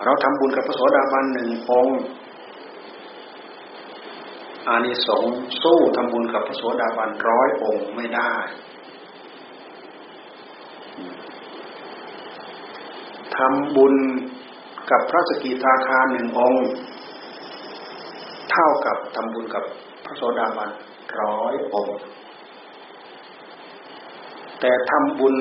[0.04, 2.00] เราทำบุญกับพระโสดาบันหนึ่งองค์
[4.68, 8.34] อานิสงส์สู้ทำบุญกับพระโสดาบันร้อยองค์ไม่ได้
[13.38, 13.96] ทำบุญ
[14.92, 16.66] กับพระสกิทาคาหนึ่งองค์
[18.52, 19.64] เท่ากับทำบุญกับ
[20.06, 20.70] พระโสดาบัน
[21.22, 21.98] ร้อยองค์
[24.60, 25.36] แต่ทำบุญ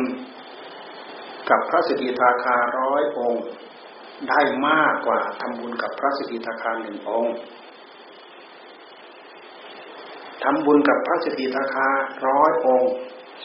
[1.51, 3.43] กับพระสกิทาคาร้อยองค์
[4.29, 7.35] ได้มากกว่าทำบุญกับพระสกิทาคารหนึ่งองค์
[10.45, 11.89] ทำบุญกับพระสกิทาคา
[12.27, 12.91] ร้อยองค์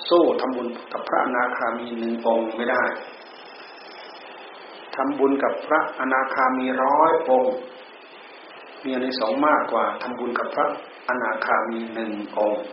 [0.09, 2.83] สู้ทำบุญกับพระอนาคามีหนึ่งองค์ไม่ได้
[4.95, 7.53] ทำบุญกับพระอนาคามีร้อยองค์
[8.83, 10.67] มีในสองมากกว่าทำบุญกับพระ
[11.09, 12.63] อนาคามีหนึ่งองค์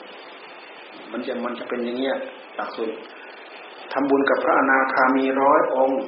[1.10, 2.16] มันจะมันจะเป็นอย่างเงี้ย
[2.56, 2.94] หลักสูตร
[3.92, 6.00] ทำบุญกับพระอนาคามีร้อยองค์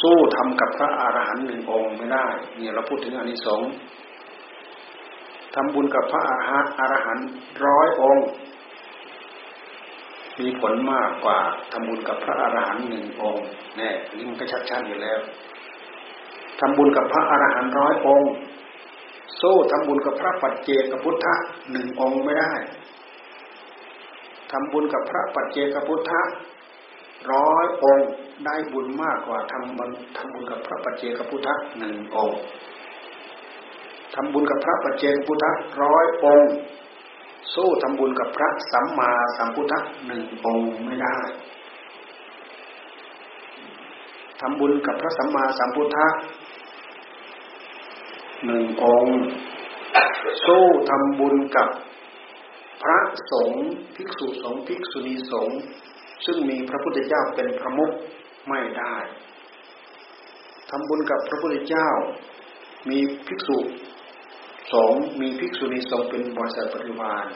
[0.00, 2.26] สู้ทำกับพระอรหันต์หนึ่งองค์ไม่ได้
[2.56, 3.70] เนี่ยเราพูดถึงอนิสงส์
[5.54, 7.26] ทำบุญกับพระอาหารอรหันต์
[7.66, 8.26] ร้อยองค์
[10.40, 11.38] มีผลมากกว่า
[11.72, 13.44] ทำบุญกับพระอรหันต์หนึ่งองค์
[13.76, 15.18] แน่นี่มันก็ชัดๆอยู่แล้ว
[16.60, 18.30] ทำบุญกับพระอรหันต์ร้อยองค์
[19.40, 21.34] สู้ทำบุญกับพระปัจเจกพุทธะ
[21.72, 22.52] หนึ่งองค์ไม่ได้
[24.52, 26.20] ทำบุญกับพระปัจเจกพุทธะ
[27.32, 28.10] ร้อยองค์
[28.44, 32.38] ได้บุญมากกว่าทำบุญทำบุญกับพระปัจเจกพุทธะหนึ่งองค์
[34.14, 35.50] ทำบุญกับพระปัจเจกพุทธะ
[35.82, 36.52] ร้อยองค์
[37.54, 41.18] สู้ทำบุญกับพระสัมมาสัมพุทธะหนึ่งองค์ไม่ได้
[44.40, 46.06] ทำบุญกับพระสัมมาสัมพุทธะ
[48.46, 49.16] หนึ่งองค์
[50.46, 51.68] สู้ทำบุญกับ
[52.82, 52.98] พระ
[53.32, 53.64] สงฆ์
[53.94, 55.58] ภิกษุสงฆ์ภิกษุณีสงฆ์
[56.24, 57.90] ซึ่งมีพระพุทธเจ้าเป็นพระมุข
[58.48, 58.96] ไม่ได้
[60.70, 61.88] ทำบุญกับพระพุทธเจ้า
[62.88, 63.58] มีภิกษุ
[64.72, 67.26] สงฆ์มีภิกษุณีสงฆ์เป็นบริษัทปริวาร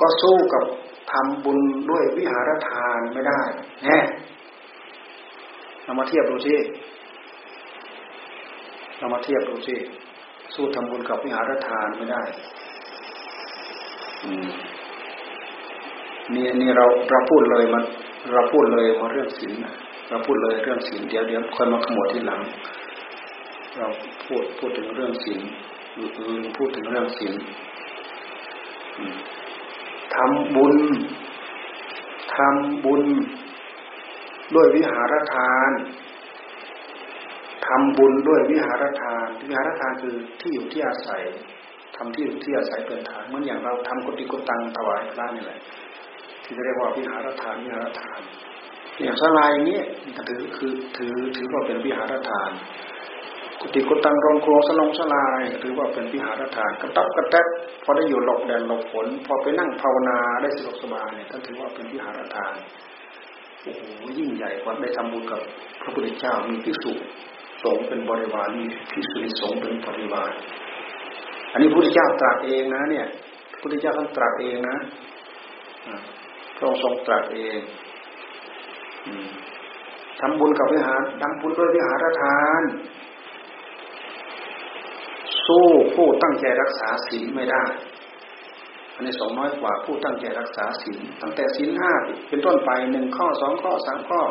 [0.00, 0.64] ก็สู้กับ
[1.12, 1.58] ทำบุญ
[1.90, 3.40] ด้วยวิหารทานไม่ได้
[3.84, 3.98] แน่
[5.84, 6.56] เรามาเทียบดูสิ
[8.98, 9.76] เรามาเทียบดูสิ
[10.54, 12.22] สู้ทำบุญกับวิหารทานไม่ได้
[16.34, 17.84] นี่นี่เราเราพูดเลยมัน
[18.32, 19.52] เราพูดเลยมาเรื่องศีล
[20.08, 22.40] เราพูดเลยเรื่องศีลเดี๋ยวเดี๋ยวค่อยมาขมวดที่หลัง
[23.76, 23.86] เรา
[24.26, 25.40] พูดพูดถึงเรื่องศีล
[25.96, 27.34] ลืมพูดถึงเรื่องศีล
[30.14, 30.76] ทำบุญ
[32.34, 33.02] ทำบุญ
[34.54, 35.70] ด้วยวิหารทาน
[37.66, 41.22] ทำบุญด้วยวิหารทาน วิหารทานคือที่อยู่ที่อาศัย
[41.96, 45.58] ทำที่อยู่ที่อาศัยเป็นฐานเหมือนอย่างเราทำกุฏิกุตังถวายพระนี่แหละ
[46.54, 48.20] ที่เรียกว่าวิหารทานวิหารทาน
[49.02, 49.80] อย่างสลายนี้
[50.28, 52.50] ถือคือถือถือว่าเป็นวิหารทาน
[53.60, 57.46] กุฏิกุตังรองครัวสลงสลายถือว่าเป็นวิหารทานกระตับกระแทก
[57.84, 62.54] พอได้อยู่หลบแดดหลบฝนพอไปนั่งภาวนาได้สะดวกสบายเนี่ยท่านถือว่าเป็นวิหารทาน
[63.62, 63.82] โอ้โห
[64.18, 65.40] ยิ่งใหญ่กว่าได้ทำบุญกับ
[65.82, 66.92] พระพุทธเจ้ามีพิสุ
[67.64, 70.32] สงเป็นบริวารมีพิสุนิสงเป็นบริวาร
[71.52, 73.06] อันนี้พระพุทธเจ้าตรัสเองนะ เนี่ย
[73.50, 74.76] พระพุทธเจ้าท่านตรัสเองนะ
[76.62, 77.60] ระองค์ทรงตรัสเอง
[80.20, 82.62] ทำบุญกับวิหารทำบุญด้วยวิหารทาน
[85.46, 87.64] สู้ผู้ตั้งใจรักษาศีลไม่ได้
[88.94, 91.92] อันนี้สองน้อยกว่าผู้ตั้งใจรักษาศีลตั้งแต่ศีลห้า
[92.28, 94.22] เป็นต้นไปหนึ่งข้อสองข้อสามข้อ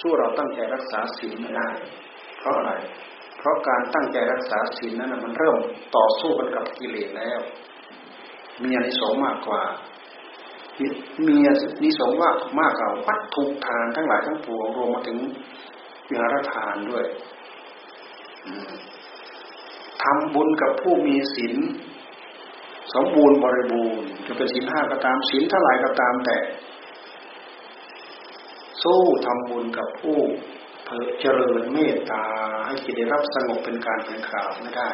[0.00, 1.68] สู้เราตั้งใจรักษาศีลไม่ได้
[2.38, 2.72] เพราะอะไร
[3.38, 5.56] เพราะการตั้งใจรักษาศีลนั้นมันเริ่ม
[5.96, 7.40] ต่อสู้กันกับกิเลสแล้ว
[8.62, 9.62] มีอนิสงส์มากกว่า
[11.26, 11.36] มี
[11.82, 15.18] นิสงส์ว่ามากกว่าวัตถุทานทั้งหลายทั้งปวงรวมมาถึง
[16.08, 17.04] วิหารทานด้วย
[20.02, 21.54] ทำบุญกับผู้มีศีล
[22.94, 26.36] สมบูรณ์บริบูรณ์จะเป็นศีลห้าก็ตามศีลเท่าไหร่ก็ตามแต่
[28.82, 30.18] สู้ทำบุญกับผู้
[31.20, 32.24] เจริญเมตตา
[32.66, 34.88] ให้จิตได้รับสงบเป็นการเป็นคราวไม่ได้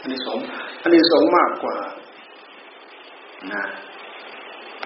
[0.00, 0.38] อันนี้สง
[0.82, 1.76] อันนี้สงมากกว่า
[3.54, 3.64] นะ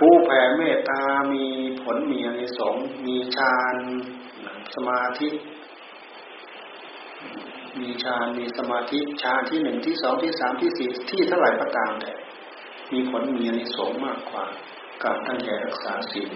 [0.02, 1.46] ผู้แผ่เมตตามี
[1.82, 2.76] ผลมีอนนี้สง
[3.06, 3.76] มีฌาน
[4.74, 5.28] สมาธิ
[7.80, 12.12] มีฌานมีสมาธิฌานที่หนึ่งที่สองที่สามที่สี่ที่เท่าไหร่ก็ตามแต่
[12.92, 14.44] มีผลมีอนนี้สงมากกว่า
[15.02, 16.30] การตั้งใจรักษาศีล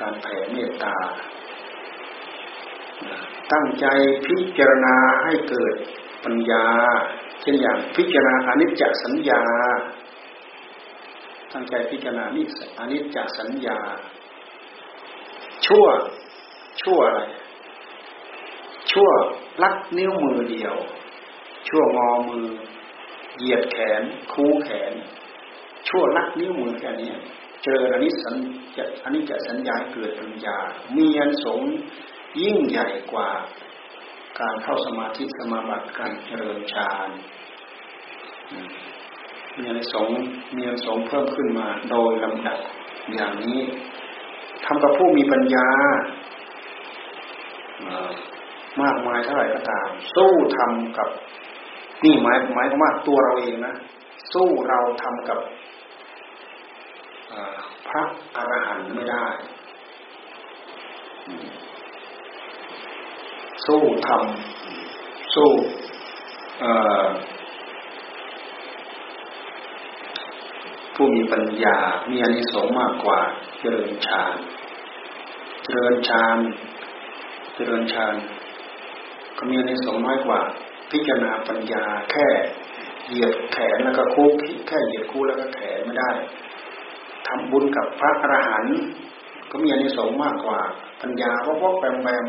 [0.00, 0.96] การแผ่เมตตา
[3.52, 3.86] ตั้งใจ
[4.26, 5.74] พิจารณาให้เกิด
[6.24, 6.64] ปัญญา
[7.40, 9.42] เช่นอย่างพิจารณาอนิจจสัญญา
[11.52, 12.42] ตั้งใจพิจารณานิ
[12.78, 13.78] อนิจจสัญญา
[15.66, 15.86] ชั่ว
[16.82, 17.20] ชั่วอะไร
[18.92, 19.08] ชั่ว
[19.62, 20.74] ลักนิ้วมือเดียว
[21.68, 22.46] ชั่วงอมือ
[23.38, 24.92] เหยียดแขน คูแขน
[25.88, 27.12] ชั่วลักนิ้วมือแค่นี้
[27.64, 28.36] เจออนิจสัญ
[28.76, 30.56] ญาอนิจจสัญญาเกิดปัญญา
[30.96, 31.60] มีอันสง
[32.40, 33.30] ยิ่งใหญ่กว่า
[34.40, 37.08] การเข้าสมาธิสมาบัติการเจริญฌาน
[39.58, 40.08] มีอะไรสง
[40.56, 42.58] มีอะไรสงเพิ่มขึ้นมา โดยลำดับ
[43.14, 43.60] อย่างนี้
[44.64, 45.68] ทำกับผู้มีปัญญา
[48.82, 51.08] มากมายเท่าไหร่ก็ตาม สู้ทำกับ
[52.04, 53.74] นี่หมายหมายว่าตัวเราเองนะ
[54.32, 55.38] สู้เราทำกับ
[57.88, 58.02] พระ
[58.36, 59.26] อรหันต์ไม่ได้
[63.66, 65.50] สู้ทำสู้
[71.02, 71.78] ผู้มีปัญญา
[72.10, 73.20] มีอานิสงส์มากกว่า
[73.60, 74.34] เจริญฌาน
[75.64, 76.36] เจริญฌาน
[77.54, 78.14] เจริญฌาน
[79.36, 80.40] ก็มีอานิสงส์น้อยกว่า
[80.90, 82.26] พิจารณาปัญญาแค่
[83.08, 84.32] เหยียดแขนแล้วก็คุก
[84.68, 86.10] แค่เหยียดคู่แล้วก็แขนไม่ได้
[87.26, 88.78] ทำบุญกับพระอรหันต์
[89.50, 90.60] ก็มีอนิสงส์มากกว่า
[91.00, 92.26] ปัญญาเพวกพวกแปมแปม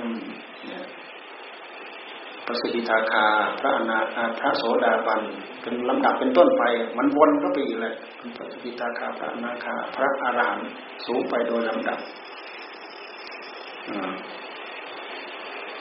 [2.52, 3.26] ระสกิทาคา
[3.60, 5.22] พระอนาคาพระโสดาบัน
[5.62, 6.64] เป็นลำดับเป็นต้นไป
[6.98, 7.96] มันวนก็ไปอีกเลย
[8.36, 10.70] พระสกิทาคา พระอนาคา พระอรหันต์
[11.06, 12.00] สูงไปโดยลำดับ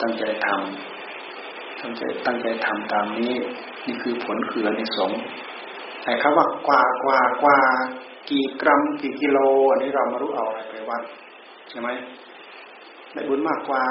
[0.00, 3.34] ตั้งใจทำตั้งใจตั้งใจทำตามนี้
[3.86, 5.12] นี่คือผลคือในสง
[6.02, 7.58] แต่คำว่ากว่ากว่ากว่า
[8.30, 9.38] กี่กรัมกี่กิโล
[9.70, 11.02] อันนี้เรามารู้เอาอะไรไปวัด
[11.68, 11.88] ใช่ไหม
[13.12, 13.82] ได้บุญมากกว่า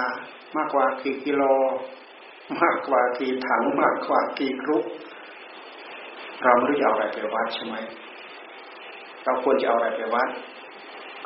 [0.57, 1.43] มากกว่ากี่กิโล
[2.57, 4.85] มากกว่ากี่ถังมากกว่ากี่ครุก
[6.43, 7.75] เราไม่รู้จะเอาอะไรไปวัดใช่ไหม
[9.23, 10.29] เราควรจะเอาอะไรไปวัด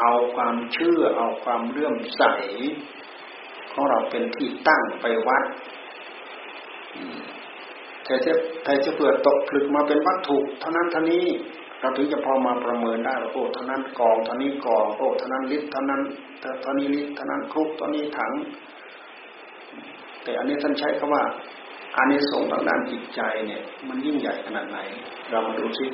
[0.01, 2.23] เอาความเชื่อเอาความเลื่อมใส
[3.71, 5.43] ของเราเป็นที่ตั้งไปวัด
[8.05, 11.25] แต่จะแต่จะเปิดตกผลึกมาเป็นวัตถุเท่านั้นเท่านี้
[11.79, 16.01] เราถึงจะพอมาประเมินได้ว่าโอ้เท่านั้นกองเท่านี้กองโอ้เท่านั้นลิตรเท่านั้น
[16.61, 18.31] เท่านี้ลิตรเท่านั้นครุกเท่านี้ถัง
[20.23, 21.23] แต่อันนี้ท่านใช้คำว่า
[21.97, 24.79] อันนี้สงทางด้านจิตใจเนี่ย มันยิ่งใหญ่ขนาดไหน
[25.31, 25.85] เรามาดูสิ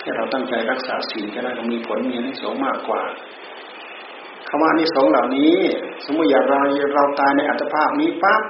[0.00, 3.02] แค่เราตั้งใจรักษาศีลก็ได้มีผลมีอันนี้สงมากกว่า
[4.48, 5.54] คำว่าอันนี้สงเหล่านี้
[6.04, 6.60] สมมติอย่างเรา
[6.94, 8.42] เราตายในอัตภาพนี้ปั๊บ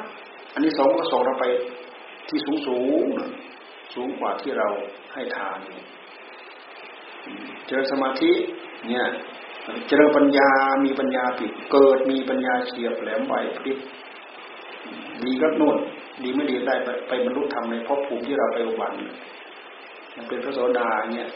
[0.53, 1.45] อันนี้สงก็ส่งเราไป
[2.29, 3.07] ที่สูงสูง
[3.95, 4.69] สูงกว่าที่เรา
[5.13, 5.59] ให้ทาน
[7.69, 8.33] เจอสมาธิ
[8.89, 9.05] เนี่ย
[9.89, 10.51] เจริญปัญญา
[10.85, 13.79] มีปัญญาปิดเกิดมีปัญญาเฉียบแหลมไหวพริบ
[15.23, 15.77] ดีก็นู่น
[16.23, 18.95] ดีไม่ดีได้ไปไปบรรลุธรรมในภพภูมิที่เราไปวัน
[20.15, 21.29] ยังเป็นพระโสดาเนี่ย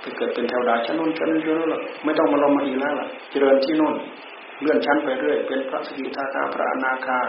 [0.00, 3.94] ไปเกิดเป็นเทวดาชั้นนู้นชั้นนี้ชั้นนู้นไม่ต้องมาลงมาอีกแล้วล่ะ เจริญที่นู่น
[4.60, 7.20] เลื่อนชั้นไปเรื่อย เป็นพระสกิทาคาพระอนาคา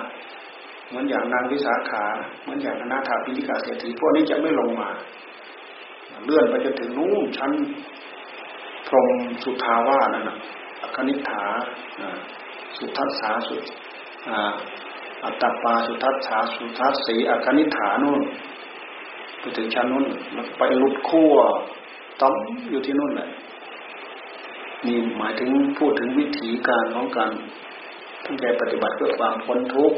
[0.87, 2.05] เหมือนอย่างนางวิสาขา
[2.41, 4.89] เหมือนอย่างอนาถาปิฎกาเศรษฐีพวกนี้จะไม่ลงมา
[6.25, 7.51] เลื่อนไปจนถึงนู้นชั้น
[8.87, 9.07] พรม
[9.43, 10.37] สุทาวานั่นนะ
[10.81, 11.43] อคณิฐา
[12.77, 13.55] สุทัศสาสุ
[15.23, 18.21] อัตตปาสุทัศสาสุทัศสีอคณิฐานู่น
[19.39, 20.05] ไปถึงชั้นนู้น
[20.57, 21.35] ไปลุดขั้ว
[22.21, 22.33] ต้อม
[22.69, 23.29] อยู่ที่นู่นแหละ
[24.85, 27.31] นี่หมายถึงพูดถึงวิธีการของการ
[28.25, 29.97] ทั้งใจปฏิบัติเพื่อความพ้นทุกข์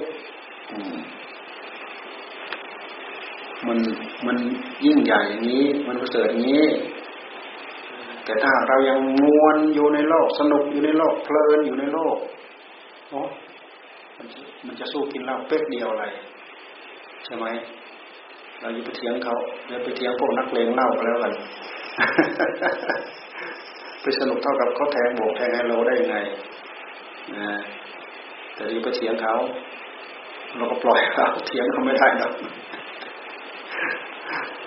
[3.67, 3.79] มัน
[4.25, 4.37] มัน
[4.85, 6.65] ยิ่งใหญ่อย่างนี้ มันประเสริฐอย่างนี้
[8.29, 12.17] แต่ถ้าเรายังมวนอยู่ในโลก สนุกอยู่ในโลก เพลินอยู่ในโลก
[13.09, 13.21] โอ้
[14.17, 16.05] มันจะมันจะสู้กินเหล้าเป๊กเดียวอะไร
[17.25, 17.45] ใช่ไหม
[18.61, 19.35] เราอยู่ไปเถียงเขา
[19.67, 21.33] อย่าไปเถียงพวกนักเลงเล่าก็แล้วกัน
[24.01, 26.17] ไปสนุกเท่ากับเขาแทงโบกแทงไฮโลได้ยังไง
[27.37, 27.59] นะ
[28.53, 29.35] แต่อย่าไปเถียงเขา
[30.57, 32.33] เราก็ปล่อยเขาเถียงเขาไม่ได้หรอก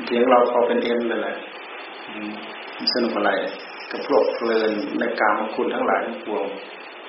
[0.06, 1.36] เถียงเราพอเป็นเอ็นเลยแหละ
[2.92, 3.32] สนุกอะไร
[3.90, 6.44] กับพวกเพลินในกามคุณทั้งหลายทั้งปวง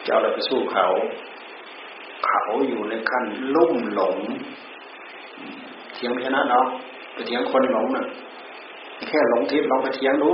[0.06, 0.86] จะเอาอะไรไปสู้เขา
[2.26, 4.18] เขาอยู่ในขั้นลุ่มหลง
[5.94, 6.66] เถียงชนะเนาะ
[7.14, 8.06] ไปเถียงคนหลงน่ะ
[9.08, 10.32] แค่หลงทิพย์ลองไปเถียงดู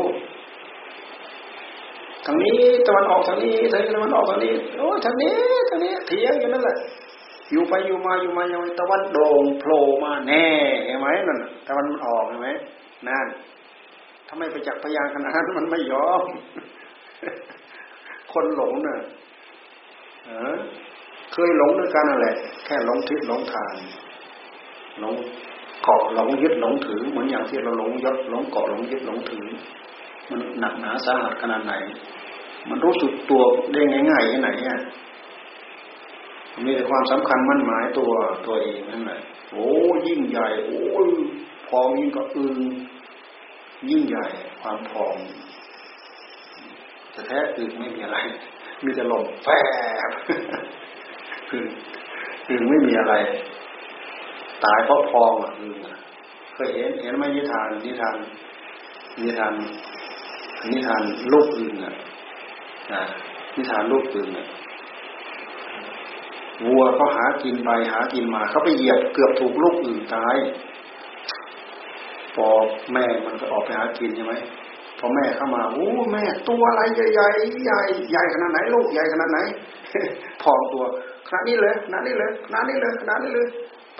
[2.25, 5.33] ทางนี้ตะวันออกทางนี้ทางนี้ตะวันออกทางนี้โอ้ทางนี้
[5.69, 6.77] ทางนี้เถียงอยู่นั่นแหละ
[7.51, 10.45] อยู่ไปอยู่มาอยู่มาอย่างตะวันโด่งโผล่มาแน่
[10.85, 12.49] เห็นไหมนั่นตะวันออกเห็นไหม
[13.07, 13.27] นั่น
[14.31, 16.23] ทำไมไปจักพยานขนาดนั้นมันไม่ยอม
[18.33, 18.99] คนหลงเน่ะ
[20.25, 20.57] เออ
[21.33, 23.73] เคยหลงด้วยกันนั่นแหละ แค่หลงทิศหลงทาง
[24.99, 25.13] หลง
[25.83, 29.47] เกาะหลงยึดหลงถือ เหมือนอย่างที่เราหลงยศหลงเกาะหลงยึดหลงถือ
[30.29, 31.73] มันหนักหนาสาหัสขนาดไหน
[32.69, 33.41] มันรู้สึกตัว
[33.73, 34.79] ได้ง่ายๆแค่ไหนเนี่ย
[36.65, 38.11] มีแต่ความสำคัญมั่นหมายตัว
[38.45, 39.21] ตัวเองนั่นแหละ
[39.51, 39.67] โอ้
[40.07, 40.81] ยิ่งใหญ่ โอ้
[41.69, 42.57] พองยิ่งก็อึง
[43.89, 44.25] ยิ่งใหญ่
[44.61, 45.15] ความพอง
[47.11, 48.17] แต่แท้อึงไม่มีอะไร
[48.83, 49.47] มีแต่ลมแฝ
[50.09, 50.11] บ
[51.51, 51.65] อึง
[52.49, 53.13] อึงไม่มีอะไร
[54.63, 55.75] ตายเพราะพองอะอึง
[56.53, 58.15] เคยเห็นเห็นไหมนิทานนิทาน
[59.21, 59.53] นิทาน
[60.69, 61.03] นิทาน
[61.33, 61.95] ลูกอึงอะ
[63.55, 64.47] นิทานลูกอึงอะ
[66.65, 70.37] วัวเขาหากินไปหากินมาเขาไปเหยียบเกือบถูกลูกอื่นตาย
[72.47, 72.49] อ
[72.93, 74.33] แม่มันก็ออกไปหากินใช่ไหม
[74.99, 77.27] พอแม่เข้ามาโอ้แม่ตัวอะไรใหญ่ใหญ่
[77.63, 77.79] ใหญ่
[78.11, 79.39] ใหญ่ขนาดไหนลูกใหญ่ขนาดไหน
[80.43, 80.83] พองตัว
[81.27, 83.47] ขนาดนี้เลยขนาดนี้เลยขนาดนี้เลยขนาดนี้เลย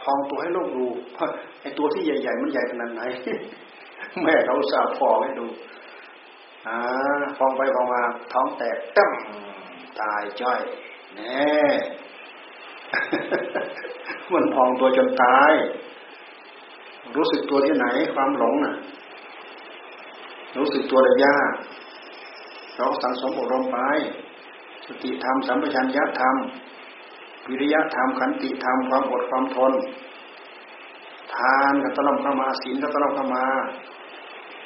[0.01, 0.85] พองตัวให้ลูกดู
[1.61, 3.01] ไอตัวที่ใหญ่ๆมันใหญ่ขนาดไหน
[4.23, 5.45] แม่เขาสาพองให้ดู
[6.67, 6.77] อ่า
[7.37, 8.01] พองไปพองมา
[8.33, 9.11] ท้องแตกตั้ม
[10.01, 10.59] ตายจ้อย
[11.15, 11.47] แน่
[14.31, 15.51] มันพองตัวจนตาย
[17.15, 18.75] รู้สึกตัวที่ไหน ความหลงน่ะ
[20.57, 21.53] รู้สึกตัวได้ยาก
[22.77, 23.77] เราสังสมอบรมไป
[24.85, 26.35] สติธรรมสัมปชัญญะธรรม
[27.49, 29.73] วิริยะธรรมขันติธรรมความอดความทน
[31.35, 33.45] ทานก็ต้องเข้ามาศีลก็ต้องเข้ามา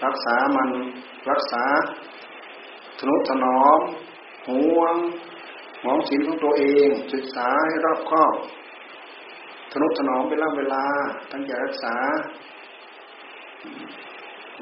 [0.06, 0.70] รักษามัน
[1.30, 1.64] รักษา
[3.00, 3.80] ทนุถนอม
[4.48, 4.96] ห่วง
[5.82, 8.34] หวงศีลของตัวเอง ศึกษาให้รอบคอบ
[9.74, 10.84] ทนุถนอมเวลาเวลา
[11.32, 11.96] ตั้งใจรักษา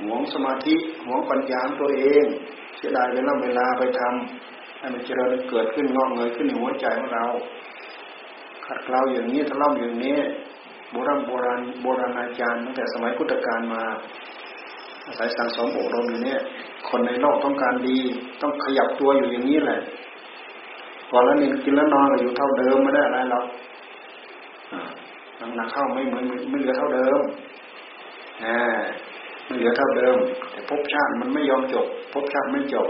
[0.04, 2.26] หวงสมาธิหวงปัญญาตัวเอง
[2.78, 7.26] เสียดายเวลาเวลาไปทำให้มันเจริญเกิดขึ้นงอกเงยขึ้นในหัวใจของเรา
[8.66, 10.18] ขัดเกลาอย่างนี้ทะเลาอย่างนี้
[10.92, 13.84] โบราณโบราณโบราณอาจารย์ตั้งแต่สมัยพุทธกาลมา
[15.06, 16.42] อาศัยสังสมอบรมอยู่เนี่ย
[16.90, 18.00] คนในโลกต้องการดี
[18.42, 19.80] ต้องขยับตัวอยู่อย่างนี้แหละ
[21.10, 23.46] พอแล้วนี่กินแล้วนอนอยู่เท่าเดิมไม่ได้อะไรหรอก
[25.56, 27.22] หนักเข้าไม่เหมือนไม่เหลือเท่าเดิม
[28.46, 28.60] อ่า
[29.46, 30.16] ไม่เหลือเท่าเดิม
[30.52, 32.88] แต่ภพชาติมันไม่ยอมจบภพชาติไม่จบ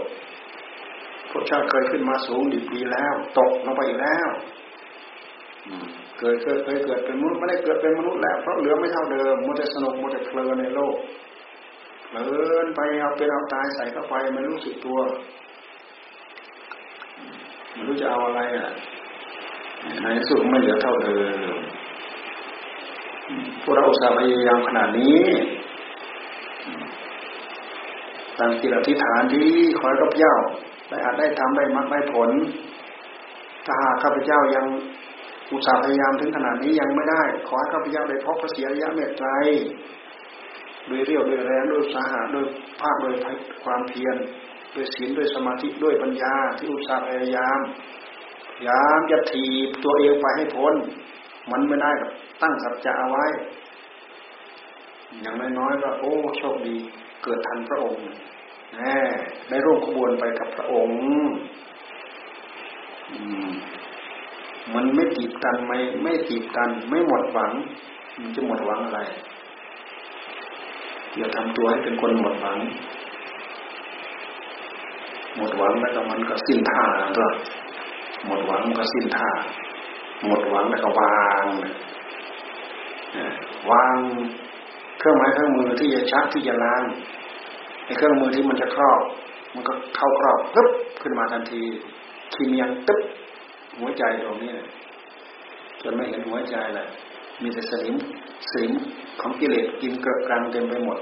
[1.31, 4.29] ภพชาติเคยขึ้นมาสูงดีปีแล้ว ตกลงไปแล้ว
[6.19, 10.95] เกิดเคยเคยเกิดเป็นมนุษย์ไม่ได้เกิดเป็นมนุษย์แล้วเพราะเหลือไม่เท่าเดิมมัวแต่สนุกมัวแต่เพลินในโลก
[12.09, 14.99] เพลินไปเอาเป็นเอาตายใส่เข้าไปไม่รู้สึกตัว
[17.73, 18.69] ไม่รู้จะเอาอะไรอะ
[20.01, 21.17] ในสุดไม่เหลือเท่าเดิ
[21.55, 21.57] ม
[23.63, 25.19] พวกเราอุตสาพยายามขนาดนี้
[28.39, 29.47] ตั้งจิตอธิษฐานที่
[29.77, 30.35] ขอให้ข้าพเจ้า
[30.89, 32.29] ได้อาจได้ทำได้มากได้ผล
[33.65, 34.65] ถ้าหากข้าพเจ้ายัง
[35.53, 39.29] อุตสาห์พยายามถึงขนาดนี้ยังไม่ได้ ขอให้ข้าพเจ้าได้พบพระเสียระยะเมตไตร
[40.89, 42.45] ด้วยเรียวด้วยแรงด้วยสาหะด้วย
[42.81, 43.15] ภาคด้วย
[43.63, 44.15] ความเพียร
[44.75, 47.59] ด้วยศีลด้วยสมาธิด้วยปัญญาที่อุตสาห์พยายาม
[48.55, 50.73] พยายามจะถีบตัวเองไปให้พ้น
[51.51, 51.91] มันไม่ได้
[52.41, 53.25] ตั้งสัจจะเอาไว้
[55.21, 56.75] อย่างน้อยๆก็โอ้โชคดี
[57.23, 58.03] เกิดทันพระองค์
[58.75, 58.81] แหม
[59.49, 60.95] ได้ร่วมขบวนไปกับพระองค์
[64.73, 67.51] มันไม่ตีบตันไม่ไม่ตีบตัน ไม่หมดหวัง
[68.19, 69.01] มันจะหมดหวังอะไร
[71.17, 72.57] อย่าทำตัวให้เป็นคนหมดหวัง
[75.37, 76.85] หมดหวังแล้วก็มันก็สิ้นท่า
[77.17, 77.27] ตัว
[78.25, 79.29] หมดหวังก็สิ้นท่า
[80.27, 81.45] หมดหวังแล้วก็วาง
[83.71, 83.95] วาง
[84.99, 86.83] เครื่องไม้เครื่องมือที่จะชักที่จะล้าง
[87.85, 89.01] ไอ้เครื่องมือที่มันจะครอบ
[89.53, 90.69] มันก็เข้าครอบปึ๊บ
[91.01, 91.63] ขึ้นมาทันที
[92.33, 93.01] คีเมียงตึ๊บ
[93.79, 94.51] หัวใจตรงนี้
[95.83, 96.87] จนไม่เห็นหัวใจแหละ
[97.41, 97.95] มีแต่สนิม
[98.51, 98.73] สนิม
[99.21, 100.97] ของกิเลสกินกลือกรังเต็มไปหมด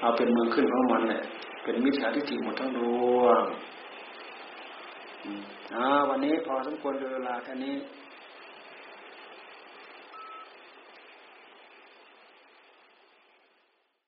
[0.00, 1.22] เอาเป็นมือขึ้นของมันเนี่ย
[1.64, 2.78] เป็นมิจฉาทิฏฐิหมดทั้งด
[3.20, 3.42] วง
[5.74, 7.74] อ่าวันนี้พอสมควรเวลาแค่นี้